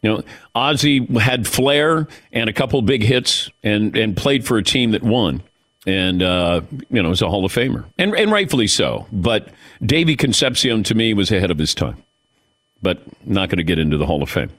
[0.03, 0.23] You know,
[0.55, 5.03] Ozzie had flair and a couple big hits and and played for a team that
[5.03, 5.43] won.
[5.87, 9.07] And uh, you know, is a Hall of Famer, and and rightfully so.
[9.13, 9.51] But
[9.85, 12.03] Davy Concepcion to me was ahead of his time
[12.83, 14.51] but not going to get into the Hall of Fame.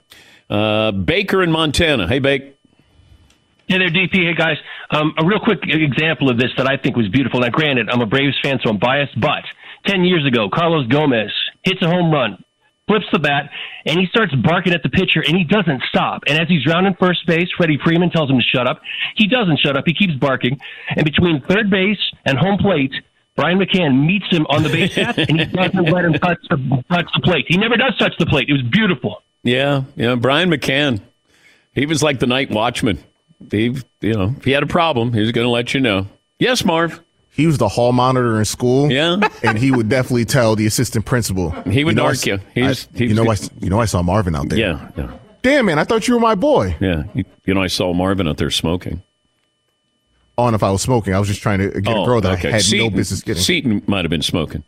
[0.50, 2.08] Uh, Baker in Montana.
[2.08, 2.57] Hey, Bake.
[3.68, 4.14] Hey there, DP.
[4.14, 4.56] Hey, guys.
[4.92, 7.42] Um, a real quick example of this that I think was beautiful.
[7.42, 9.44] Now, granted, I'm a Braves fan, so I'm biased, but
[9.88, 11.32] 10 years ago, Carlos Gomez
[11.64, 12.42] hits a home run,
[12.88, 13.50] flips the bat,
[13.86, 16.24] and he starts barking at the pitcher, and he doesn't stop.
[16.28, 18.80] And as he's rounding first base, Freddie Freeman tells him to shut up.
[19.18, 19.84] He doesn't shut up.
[19.86, 20.58] He keeps barking.
[20.96, 22.94] And between third base and home plate,
[23.36, 26.84] Brian McCann meets him on the base path, and he doesn't let him touch the,
[26.90, 27.44] touch the plate.
[27.50, 28.48] He never does touch the plate.
[28.48, 29.24] It was beautiful.
[29.44, 30.16] Yeah, yeah.
[30.16, 31.02] Brian McCann.
[31.74, 33.04] He was like the night watchman.
[33.52, 36.08] He, you know, if he had a problem, he was going to let you know.
[36.40, 37.02] Yes, Marv.
[37.32, 38.92] He was the hall monitor in school.
[38.92, 41.52] Yeah, and he would definitely tell the assistant principal.
[41.70, 42.26] He would know, I narc s-
[42.56, 42.64] you.
[42.64, 44.58] I- was- he you know, I, you know, I saw Marvin out there.
[44.58, 45.12] Yeah, yeah,
[45.44, 46.76] Damn, man, I thought you were my boy.
[46.80, 47.04] yeah.
[47.14, 49.04] You, you know, I saw Marvin out there smoking.
[50.40, 52.32] On if I was smoking, I was just trying to get a oh, girl that
[52.32, 53.42] I had no Oh, business getting.
[53.42, 54.64] Seton might have been smoking.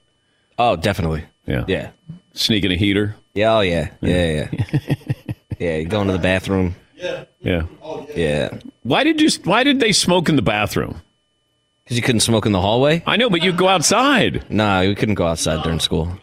[0.57, 1.23] Oh, definitely.
[1.47, 1.89] Yeah, Yeah.
[2.33, 3.15] Sneaking a heater.
[3.33, 3.55] Yeah.
[3.57, 3.89] Oh, yeah.
[4.01, 4.47] Yeah.
[4.51, 4.85] Yeah.
[5.59, 5.81] yeah.
[5.89, 6.75] Going to the bathroom.
[7.01, 8.05] Oh, yeah.
[8.15, 8.59] Yeah.
[8.83, 9.29] Why did you?
[9.43, 11.01] Why did they smoke in the bathroom?
[11.83, 13.01] Because you couldn't smoke in the hallway.
[13.07, 14.49] I know, but you go outside.
[14.49, 16.17] Nah, we couldn't go outside during school.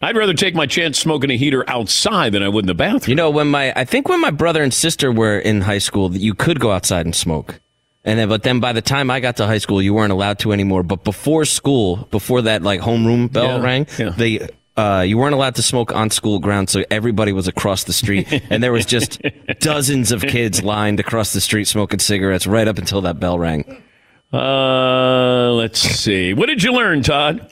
[0.00, 3.08] I'd rather take my chance smoking a heater outside than I would in the bathroom.
[3.08, 6.14] You know, when my I think when my brother and sister were in high school,
[6.16, 7.60] you could go outside and smoke.
[8.04, 10.38] And then, but then by the time I got to high school, you weren't allowed
[10.40, 10.82] to anymore.
[10.82, 14.10] But before school, before that like homeroom bell Yeah, rang, yeah.
[14.10, 14.48] they
[14.78, 16.70] uh, you weren't allowed to smoke on school grounds.
[16.70, 19.20] So everybody was across the street, and there was just
[19.58, 23.82] dozens of kids lined across the street smoking cigarettes right up until that bell rang.
[24.32, 26.32] Uh, let's see.
[26.32, 27.46] What did you learn, Todd?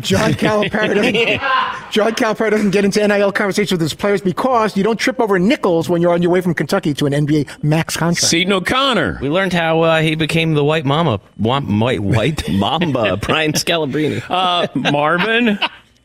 [0.00, 4.82] John Calipari doesn't, John Calipari doesn't get into NIL conversations with his players because you
[4.82, 7.96] don't trip over nickels when you're on your way from Kentucky to an NBA max
[7.96, 8.30] contract.
[8.30, 9.18] Seton O'Connor.
[9.20, 14.22] We learned how uh, he became the white mama, white white mamba, Brian Scalabrine.
[14.28, 15.58] Uh, Marvin.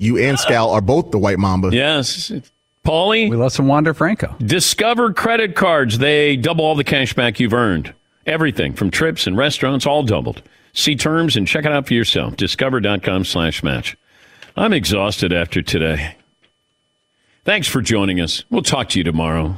[0.04, 1.70] You and Scal are both the white mamba.
[1.72, 2.32] Yes.
[2.86, 3.30] Paulie.
[3.30, 4.36] We love some Wander Franco.
[4.40, 6.00] Discover credit cards.
[6.00, 7.94] They double all the cash back you've earned.
[8.26, 10.42] Everything from trips and restaurants, all doubled.
[10.74, 12.36] See terms and check it out for yourself.
[12.36, 13.96] Discover.com slash match.
[14.58, 16.16] I'm exhausted after today.
[17.46, 18.44] Thanks for joining us.
[18.50, 19.58] We'll talk to you tomorrow.